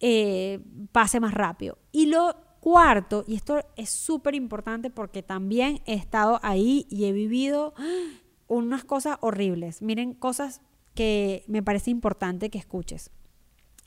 eh, 0.00 0.60
pase 0.92 1.20
más 1.20 1.34
rápido. 1.34 1.78
Y 1.92 2.06
lo 2.06 2.34
cuarto, 2.60 3.24
y 3.26 3.34
esto 3.34 3.60
es 3.76 3.90
súper 3.90 4.34
importante 4.34 4.90
porque 4.90 5.22
también 5.22 5.80
he 5.86 5.94
estado 5.94 6.40
ahí 6.42 6.86
y 6.90 7.06
he 7.06 7.12
vivido 7.12 7.74
unas 8.46 8.84
cosas 8.84 9.18
horribles. 9.20 9.82
Miren, 9.82 10.14
cosas 10.14 10.60
que 10.94 11.44
me 11.46 11.62
parece 11.62 11.90
importante 11.90 12.50
que 12.50 12.58
escuches. 12.58 13.10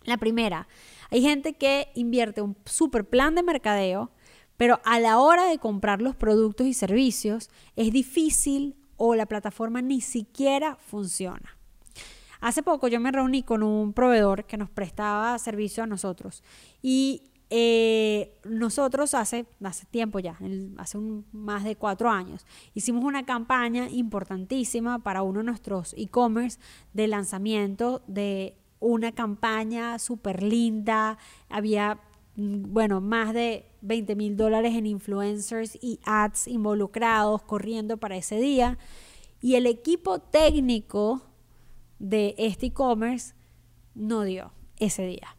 La 0.04 0.18
primera, 0.18 0.68
hay 1.12 1.22
gente 1.22 1.54
que 1.54 1.90
invierte 1.94 2.42
un 2.42 2.58
super 2.66 3.08
plan 3.08 3.36
de 3.36 3.44
mercadeo, 3.44 4.12
pero 4.58 4.80
a 4.84 5.00
la 5.00 5.20
hora 5.20 5.46
de 5.46 5.60
comprar 5.60 6.02
los 6.02 6.16
productos 6.16 6.68
y 6.68 6.74
servicios 6.74 7.50
es 7.76 7.92
difícil 7.92 8.76
o 8.98 9.16
la 9.16 9.26
plataforma 9.26 9.82
ni 9.82 10.02
siquiera 10.02 10.76
funciona. 10.76 11.58
Hace 12.42 12.64
poco 12.64 12.88
yo 12.88 13.00
me 13.00 13.12
reuní 13.12 13.44
con 13.44 13.64
un 13.64 13.94
proveedor 13.94 14.46
que 14.46 14.58
nos 14.58 14.70
prestaba 14.70 15.38
servicio 15.38 15.84
a 15.84 15.88
nosotros 15.88 16.44
y 16.82 17.32
eh, 17.52 18.34
nosotros 18.46 19.14
hace, 19.14 19.46
hace 19.64 19.86
tiempo 19.86 20.20
ya, 20.20 20.40
hace 20.78 20.98
más 21.34 21.64
de 21.64 21.76
cuatro 21.76 22.10
años, 22.10 22.46
hicimos 22.74 23.04
una 23.04 23.26
campaña 23.26 23.90
importantísima 23.90 25.00
para 25.00 25.22
uno 25.22 25.40
de 25.40 25.46
nuestros 25.46 25.94
e-commerce 25.98 26.60
de 26.94 27.08
lanzamiento 27.08 28.02
de 28.08 28.56
una 28.80 29.12
campaña 29.12 30.00
súper 30.00 30.42
linda, 30.42 31.18
había, 31.50 32.00
mm, 32.38 32.74
bueno, 32.74 33.02
más 33.02 33.34
de 33.34 33.66
20 33.82 34.16
mil 34.16 34.38
dólares 34.38 34.74
en 34.74 34.86
influencers 34.86 35.78
y 35.82 36.00
ads 36.06 36.48
involucrados 36.48 37.42
corriendo 37.44 37.98
para 37.98 38.16
ese 38.16 38.40
día. 38.40 38.78
Y 39.42 39.56
el 39.56 39.66
equipo 39.66 40.20
técnico 40.20 41.31
de 42.02 42.34
este 42.38 42.68
e-commerce 42.68 43.36
no 43.94 44.24
dio 44.24 44.52
ese 44.78 45.06
día. 45.06 45.38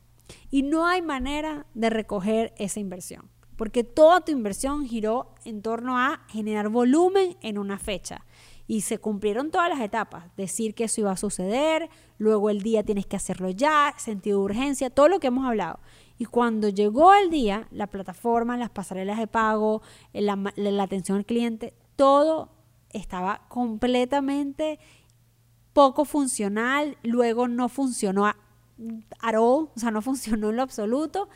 Y 0.51 0.62
no 0.62 0.87
hay 0.87 1.03
manera 1.03 1.66
de 1.75 1.90
recoger 1.90 2.55
esa 2.57 2.81
inversión, 2.81 3.29
porque 3.57 3.85
toda 3.85 4.20
tu 4.20 4.33
inversión 4.33 4.87
giró 4.87 5.35
en 5.44 5.61
torno 5.61 5.98
a 5.98 6.25
generar 6.29 6.68
volumen 6.68 7.37
en 7.42 7.59
una 7.59 7.79
fecha 7.79 8.25
y 8.68 8.83
se 8.83 8.98
cumplieron 8.98 9.51
todas 9.51 9.68
las 9.68 9.81
etapas. 9.81 10.35
Decir 10.37 10.75
que 10.75 10.85
eso 10.85 11.01
iba 11.01 11.11
a 11.11 11.16
suceder, 11.16 11.90
luego 12.16 12.48
el 12.48 12.62
día 12.62 12.85
tienes 12.85 13.07
que 13.07 13.16
hacerlo 13.16 13.51
ya, 13.51 13.92
sentido 13.98 14.38
de 14.38 14.44
urgencia, 14.44 14.88
todo 14.88 15.09
lo 15.09 15.18
que 15.18 15.27
hemos 15.27 15.44
hablado. 15.44 15.81
Y 16.16 16.27
cuando 16.27 16.68
llegó 16.68 17.12
el 17.12 17.31
día, 17.31 17.66
la 17.72 17.88
plataforma, 17.88 18.57
las 18.57 18.70
pasarelas 18.70 19.18
de 19.18 19.27
pago, 19.27 19.83
la, 20.12 20.53
la 20.55 20.83
atención 20.85 21.18
al 21.18 21.27
cliente, 21.27 21.75
todo 21.96 22.51
estaba 22.92 23.42
completamente 23.48 24.79
poco 25.73 26.05
funcional, 26.05 26.97
luego 27.03 27.49
no 27.49 27.69
funcionó 27.69 28.27
a 28.27 28.37
o 29.39 29.71
sea, 29.77 29.91
no 29.91 30.03
funcionó 30.03 30.51
en 30.51 30.57
lo 30.57 30.63
absoluto. 30.63 31.29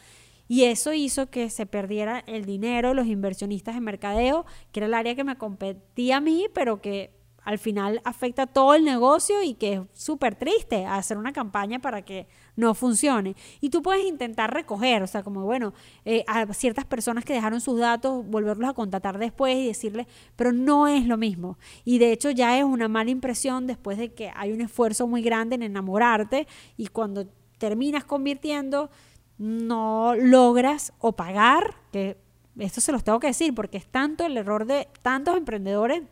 Y 0.48 0.64
eso 0.64 0.92
hizo 0.92 1.28
que 1.28 1.50
se 1.50 1.66
perdiera 1.66 2.20
el 2.26 2.44
dinero, 2.44 2.94
los 2.94 3.06
inversionistas 3.06 3.76
en 3.76 3.82
mercadeo, 3.82 4.46
que 4.70 4.80
era 4.80 4.86
el 4.86 4.94
área 4.94 5.16
que 5.16 5.24
me 5.24 5.36
competía 5.36 6.18
a 6.18 6.20
mí, 6.20 6.46
pero 6.54 6.80
que 6.80 7.10
al 7.46 7.60
final 7.60 8.02
afecta 8.04 8.48
todo 8.48 8.74
el 8.74 8.84
negocio 8.84 9.40
y 9.40 9.54
que 9.54 9.74
es 9.74 9.80
súper 9.94 10.34
triste 10.34 10.84
hacer 10.84 11.16
una 11.16 11.32
campaña 11.32 11.78
para 11.78 12.02
que 12.02 12.26
no 12.56 12.74
funcione. 12.74 13.36
Y 13.60 13.70
tú 13.70 13.82
puedes 13.82 14.04
intentar 14.04 14.52
recoger, 14.52 15.04
o 15.04 15.06
sea, 15.06 15.22
como 15.22 15.44
bueno, 15.44 15.72
eh, 16.04 16.24
a 16.26 16.52
ciertas 16.52 16.84
personas 16.84 17.24
que 17.24 17.34
dejaron 17.34 17.60
sus 17.60 17.78
datos, 17.78 18.26
volverlos 18.26 18.68
a 18.68 18.74
contactar 18.74 19.18
después 19.18 19.56
y 19.56 19.68
decirles, 19.68 20.08
pero 20.34 20.52
no 20.52 20.88
es 20.88 21.06
lo 21.06 21.16
mismo. 21.16 21.56
Y 21.84 21.98
de 21.98 22.10
hecho 22.10 22.30
ya 22.30 22.58
es 22.58 22.64
una 22.64 22.88
mala 22.88 23.10
impresión 23.10 23.68
después 23.68 23.96
de 23.96 24.12
que 24.12 24.32
hay 24.34 24.50
un 24.50 24.60
esfuerzo 24.60 25.06
muy 25.06 25.22
grande 25.22 25.54
en 25.54 25.62
enamorarte 25.62 26.48
y 26.76 26.88
cuando 26.88 27.28
terminas 27.58 28.04
convirtiendo, 28.04 28.90
no 29.38 30.16
logras 30.16 30.92
o 30.98 31.12
pagar, 31.12 31.76
que 31.92 32.16
esto 32.58 32.80
se 32.80 32.90
los 32.90 33.04
tengo 33.04 33.20
que 33.20 33.28
decir 33.28 33.54
porque 33.54 33.76
es 33.78 33.86
tanto 33.86 34.26
el 34.26 34.36
error 34.36 34.66
de 34.66 34.88
tantos 35.02 35.36
emprendedores 35.36 36.02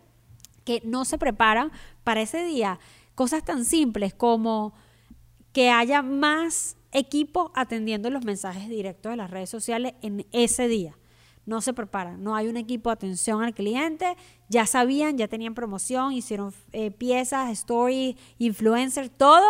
que 0.64 0.82
no 0.84 1.04
se 1.04 1.18
preparan 1.18 1.70
para 2.02 2.22
ese 2.22 2.44
día. 2.44 2.78
Cosas 3.14 3.44
tan 3.44 3.64
simples 3.64 4.14
como 4.14 4.74
que 5.52 5.70
haya 5.70 6.02
más 6.02 6.76
equipo 6.90 7.52
atendiendo 7.54 8.10
los 8.10 8.24
mensajes 8.24 8.68
directos 8.68 9.10
de 9.10 9.16
las 9.16 9.30
redes 9.30 9.50
sociales 9.50 9.94
en 10.02 10.26
ese 10.32 10.68
día. 10.68 10.96
No 11.46 11.60
se 11.60 11.74
preparan, 11.74 12.22
no 12.22 12.34
hay 12.34 12.48
un 12.48 12.56
equipo 12.56 12.88
de 12.88 12.94
atención 12.94 13.42
al 13.42 13.52
cliente, 13.52 14.16
ya 14.48 14.64
sabían, 14.64 15.18
ya 15.18 15.28
tenían 15.28 15.54
promoción, 15.54 16.12
hicieron 16.12 16.54
eh, 16.72 16.90
piezas, 16.90 17.50
stories, 17.50 18.16
influencers, 18.38 19.10
todo, 19.10 19.46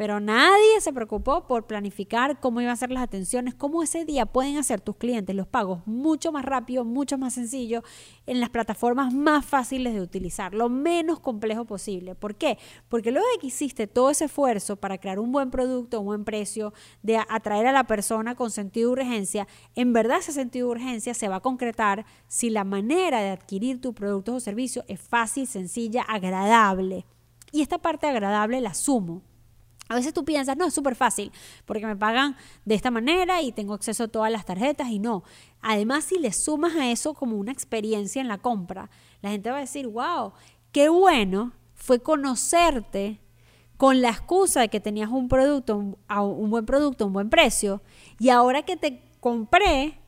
pero 0.00 0.18
nadie 0.18 0.80
se 0.80 0.94
preocupó 0.94 1.46
por 1.46 1.66
planificar 1.66 2.40
cómo 2.40 2.62
iban 2.62 2.72
a 2.72 2.76
ser 2.76 2.90
las 2.90 3.02
atenciones, 3.02 3.54
cómo 3.54 3.82
ese 3.82 4.06
día 4.06 4.24
pueden 4.24 4.56
hacer 4.56 4.80
tus 4.80 4.96
clientes 4.96 5.36
los 5.36 5.46
pagos 5.46 5.86
mucho 5.86 6.32
más 6.32 6.42
rápido, 6.42 6.86
mucho 6.86 7.18
más 7.18 7.34
sencillo, 7.34 7.82
en 8.24 8.40
las 8.40 8.48
plataformas 8.48 9.12
más 9.12 9.44
fáciles 9.44 9.92
de 9.92 10.00
utilizar, 10.00 10.54
lo 10.54 10.70
menos 10.70 11.20
complejo 11.20 11.66
posible. 11.66 12.14
¿Por 12.14 12.34
qué? 12.34 12.56
Porque 12.88 13.10
luego 13.10 13.26
de 13.34 13.40
que 13.40 13.48
hiciste 13.48 13.86
todo 13.86 14.08
ese 14.08 14.24
esfuerzo 14.24 14.76
para 14.76 14.96
crear 14.96 15.18
un 15.18 15.32
buen 15.32 15.50
producto, 15.50 16.00
un 16.00 16.06
buen 16.06 16.24
precio, 16.24 16.72
de 17.02 17.18
atraer 17.18 17.66
a 17.66 17.72
la 17.72 17.84
persona 17.84 18.34
con 18.34 18.50
sentido 18.50 18.94
de 18.94 19.02
urgencia, 19.02 19.48
en 19.74 19.92
verdad 19.92 20.20
ese 20.20 20.32
sentido 20.32 20.68
de 20.68 20.72
urgencia 20.76 21.12
se 21.12 21.28
va 21.28 21.36
a 21.36 21.40
concretar 21.40 22.06
si 22.26 22.48
la 22.48 22.64
manera 22.64 23.20
de 23.20 23.28
adquirir 23.28 23.82
tu 23.82 23.92
producto 23.92 24.34
o 24.34 24.40
servicio 24.40 24.82
es 24.88 24.98
fácil, 24.98 25.46
sencilla, 25.46 26.00
agradable. 26.08 27.04
Y 27.52 27.60
esta 27.60 27.76
parte 27.76 28.06
agradable 28.06 28.62
la 28.62 28.72
sumo 28.72 29.24
a 29.90 29.96
veces 29.96 30.14
tú 30.14 30.24
piensas, 30.24 30.56
no, 30.56 30.66
es 30.66 30.72
súper 30.72 30.94
fácil, 30.94 31.32
porque 31.66 31.84
me 31.84 31.96
pagan 31.96 32.36
de 32.64 32.76
esta 32.76 32.92
manera 32.92 33.42
y 33.42 33.50
tengo 33.50 33.74
acceso 33.74 34.04
a 34.04 34.08
todas 34.08 34.30
las 34.30 34.44
tarjetas 34.44 34.88
y 34.88 35.00
no. 35.00 35.24
Además, 35.62 36.04
si 36.04 36.20
le 36.20 36.32
sumas 36.32 36.76
a 36.76 36.92
eso 36.92 37.12
como 37.12 37.36
una 37.36 37.50
experiencia 37.50 38.22
en 38.22 38.28
la 38.28 38.38
compra, 38.38 38.88
la 39.20 39.30
gente 39.30 39.50
va 39.50 39.56
a 39.56 39.60
decir, 39.62 39.88
wow, 39.88 40.32
qué 40.70 40.88
bueno 40.88 41.52
fue 41.74 42.00
conocerte 42.00 43.20
con 43.76 44.00
la 44.00 44.10
excusa 44.10 44.60
de 44.60 44.68
que 44.68 44.78
tenías 44.78 45.10
un 45.10 45.28
producto, 45.28 45.76
un, 45.76 45.98
un 46.08 46.50
buen 46.50 46.66
producto, 46.66 47.06
un 47.06 47.12
buen 47.12 47.28
precio, 47.28 47.82
y 48.20 48.28
ahora 48.28 48.62
que 48.62 48.76
te 48.76 49.02
compré, 49.18 49.99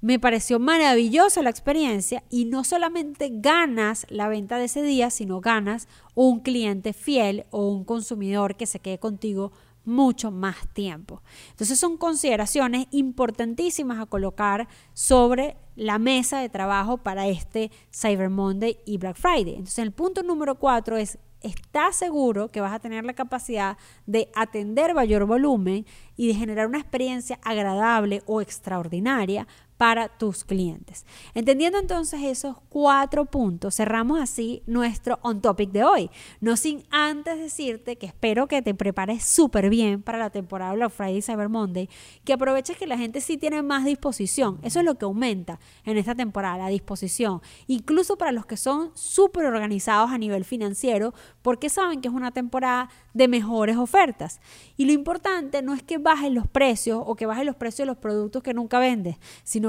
me 0.00 0.18
pareció 0.18 0.58
maravillosa 0.58 1.42
la 1.42 1.50
experiencia 1.50 2.22
y 2.30 2.46
no 2.46 2.64
solamente 2.64 3.30
ganas 3.32 4.06
la 4.08 4.28
venta 4.28 4.58
de 4.58 4.64
ese 4.64 4.82
día, 4.82 5.10
sino 5.10 5.40
ganas 5.40 5.88
un 6.14 6.40
cliente 6.40 6.92
fiel 6.92 7.44
o 7.50 7.68
un 7.68 7.84
consumidor 7.84 8.56
que 8.56 8.66
se 8.66 8.80
quede 8.80 8.98
contigo 8.98 9.52
mucho 9.84 10.30
más 10.30 10.68
tiempo. 10.72 11.22
Entonces 11.50 11.78
son 11.78 11.96
consideraciones 11.96 12.86
importantísimas 12.90 13.98
a 13.98 14.06
colocar 14.06 14.68
sobre 14.92 15.56
la 15.74 15.98
mesa 15.98 16.40
de 16.40 16.48
trabajo 16.48 16.98
para 16.98 17.28
este 17.28 17.70
Cyber 17.90 18.30
Monday 18.30 18.78
y 18.84 18.98
Black 18.98 19.16
Friday. 19.16 19.54
Entonces 19.54 19.78
el 19.78 19.92
punto 19.92 20.22
número 20.22 20.56
cuatro 20.56 20.96
es 20.96 21.18
estás 21.42 21.96
seguro 21.96 22.50
que 22.50 22.60
vas 22.60 22.72
a 22.74 22.80
tener 22.80 23.04
la 23.04 23.14
capacidad 23.14 23.78
de 24.06 24.30
atender 24.34 24.94
mayor 24.94 25.24
volumen 25.24 25.86
y 26.16 26.28
de 26.28 26.34
generar 26.34 26.66
una 26.66 26.78
experiencia 26.78 27.38
agradable 27.42 28.22
o 28.26 28.42
extraordinaria 28.42 29.46
para 29.80 30.10
tus 30.10 30.44
clientes. 30.44 31.06
Entendiendo 31.32 31.78
entonces 31.78 32.20
esos 32.22 32.56
cuatro 32.68 33.24
puntos, 33.24 33.76
cerramos 33.76 34.20
así 34.20 34.62
nuestro 34.66 35.18
on 35.22 35.40
topic 35.40 35.70
de 35.70 35.84
hoy. 35.84 36.10
No 36.42 36.58
sin 36.58 36.84
antes 36.90 37.38
decirte 37.38 37.96
que 37.96 38.04
espero 38.04 38.46
que 38.46 38.60
te 38.60 38.74
prepares 38.74 39.24
súper 39.24 39.70
bien 39.70 40.02
para 40.02 40.18
la 40.18 40.28
temporada 40.28 40.74
Black 40.74 40.90
Friday 40.90 41.22
Cyber 41.22 41.48
Monday, 41.48 41.88
que 42.24 42.34
aproveches 42.34 42.76
que 42.76 42.86
la 42.86 42.98
gente 42.98 43.22
sí 43.22 43.38
tiene 43.38 43.62
más 43.62 43.86
disposición. 43.86 44.58
Eso 44.62 44.80
es 44.80 44.84
lo 44.84 44.96
que 44.96 45.06
aumenta 45.06 45.58
en 45.86 45.96
esta 45.96 46.14
temporada, 46.14 46.58
la 46.58 46.68
disposición. 46.68 47.40
Incluso 47.66 48.18
para 48.18 48.32
los 48.32 48.44
que 48.44 48.58
son 48.58 48.90
súper 48.92 49.46
organizados 49.46 50.10
a 50.10 50.18
nivel 50.18 50.44
financiero, 50.44 51.14
porque 51.40 51.70
saben 51.70 52.02
que 52.02 52.08
es 52.08 52.14
una 52.14 52.32
temporada 52.32 52.90
de 53.14 53.28
mejores 53.28 53.78
ofertas. 53.78 54.40
Y 54.76 54.84
lo 54.84 54.92
importante 54.92 55.62
no 55.62 55.72
es 55.72 55.82
que 55.82 55.96
bajen 55.96 56.34
los 56.34 56.46
precios 56.46 57.02
o 57.02 57.14
que 57.16 57.24
bajen 57.24 57.46
los 57.46 57.56
precios 57.56 57.86
de 57.86 57.86
los 57.86 57.96
productos 57.96 58.42
que 58.42 58.52
nunca 58.52 58.78
vendes, 58.78 59.16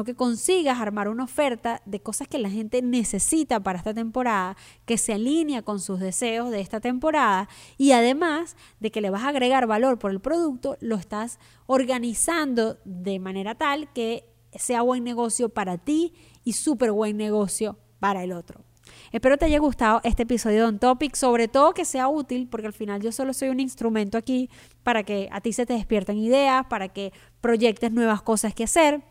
que 0.03 0.15
consigas 0.15 0.79
armar 0.79 1.09
una 1.09 1.23
oferta 1.23 1.81
de 1.85 2.01
cosas 2.01 2.27
que 2.27 2.39
la 2.39 2.49
gente 2.49 2.81
necesita 2.81 3.59
para 3.59 3.77
esta 3.77 3.93
temporada, 3.93 4.57
que 4.85 4.97
se 4.97 5.13
alinea 5.13 5.61
con 5.61 5.79
sus 5.79 5.99
deseos 5.99 6.51
de 6.51 6.61
esta 6.61 6.79
temporada 6.79 7.49
y 7.77 7.91
además 7.91 8.55
de 8.79 8.91
que 8.91 9.01
le 9.01 9.09
vas 9.09 9.23
a 9.23 9.29
agregar 9.29 9.67
valor 9.67 9.99
por 9.99 10.11
el 10.11 10.19
producto, 10.19 10.77
lo 10.81 10.95
estás 10.95 11.39
organizando 11.65 12.77
de 12.85 13.19
manera 13.19 13.55
tal 13.55 13.91
que 13.93 14.25
sea 14.53 14.81
buen 14.81 15.03
negocio 15.03 15.49
para 15.49 15.77
ti 15.77 16.13
y 16.43 16.53
súper 16.53 16.91
buen 16.91 17.17
negocio 17.17 17.77
para 17.99 18.23
el 18.23 18.31
otro. 18.31 18.63
Espero 19.11 19.37
te 19.37 19.45
haya 19.45 19.59
gustado 19.59 19.99
este 20.03 20.23
episodio 20.23 20.61
de 20.61 20.67
On 20.67 20.79
Topic, 20.79 21.15
sobre 21.15 21.47
todo 21.47 21.73
que 21.73 21.85
sea 21.85 22.07
útil, 22.07 22.47
porque 22.47 22.67
al 22.67 22.73
final 22.73 23.01
yo 23.01 23.11
solo 23.11 23.33
soy 23.33 23.49
un 23.49 23.59
instrumento 23.59 24.17
aquí 24.17 24.49
para 24.83 25.03
que 25.03 25.27
a 25.31 25.41
ti 25.41 25.53
se 25.53 25.65
te 25.65 25.73
despierten 25.73 26.17
ideas, 26.17 26.65
para 26.67 26.89
que 26.89 27.11
proyectes 27.41 27.91
nuevas 27.91 28.21
cosas 28.21 28.53
que 28.53 28.63
hacer. 28.63 29.01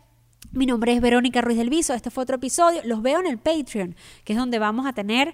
Mi 0.51 0.65
nombre 0.65 0.93
es 0.93 1.01
Verónica 1.01 1.41
Ruiz 1.41 1.57
del 1.57 1.69
Viso, 1.69 1.93
este 1.93 2.09
fue 2.09 2.23
otro 2.23 2.35
episodio, 2.35 2.81
los 2.83 3.01
veo 3.01 3.19
en 3.19 3.27
el 3.27 3.37
Patreon, 3.37 3.95
que 4.25 4.33
es 4.33 4.39
donde 4.39 4.59
vamos 4.59 4.85
a 4.85 4.93
tener 4.93 5.33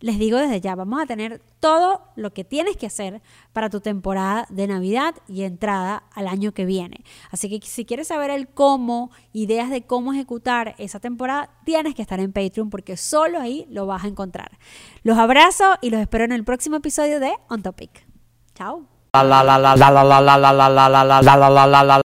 les 0.00 0.18
digo 0.18 0.38
desde 0.38 0.60
ya, 0.60 0.74
vamos 0.74 1.00
a 1.00 1.06
tener 1.06 1.40
todo 1.60 2.02
lo 2.16 2.32
que 2.32 2.44
tienes 2.44 2.76
que 2.76 2.86
hacer 2.86 3.22
para 3.52 3.70
tu 3.70 3.80
temporada 3.80 4.46
de 4.50 4.66
Navidad 4.66 5.14
y 5.26 5.42
entrada 5.42 6.04
al 6.14 6.28
año 6.28 6.52
que 6.52 6.66
viene. 6.66 7.04
Así 7.30 7.48
que 7.48 7.66
si 7.66 7.84
quieres 7.84 8.08
saber 8.08 8.30
el 8.30 8.48
cómo, 8.48 9.10
ideas 9.32 9.70
de 9.70 9.86
cómo 9.86 10.12
ejecutar 10.12 10.74
esa 10.78 11.00
temporada, 11.00 11.50
tienes 11.64 11.94
que 11.94 12.02
estar 12.02 12.20
en 12.20 12.32
Patreon 12.32 12.68
porque 12.68 12.96
solo 12.96 13.40
ahí 13.40 13.66
lo 13.70 13.86
vas 13.86 14.04
a 14.04 14.08
encontrar. 14.08 14.58
Los 15.02 15.18
abrazo 15.18 15.76
y 15.80 15.90
los 15.90 16.00
espero 16.00 16.24
en 16.24 16.32
el 16.32 16.44
próximo 16.44 16.76
episodio 16.76 17.18
de 17.18 17.32
On 17.48 17.62
Topic. 17.62 18.06
Chao. 18.54 18.86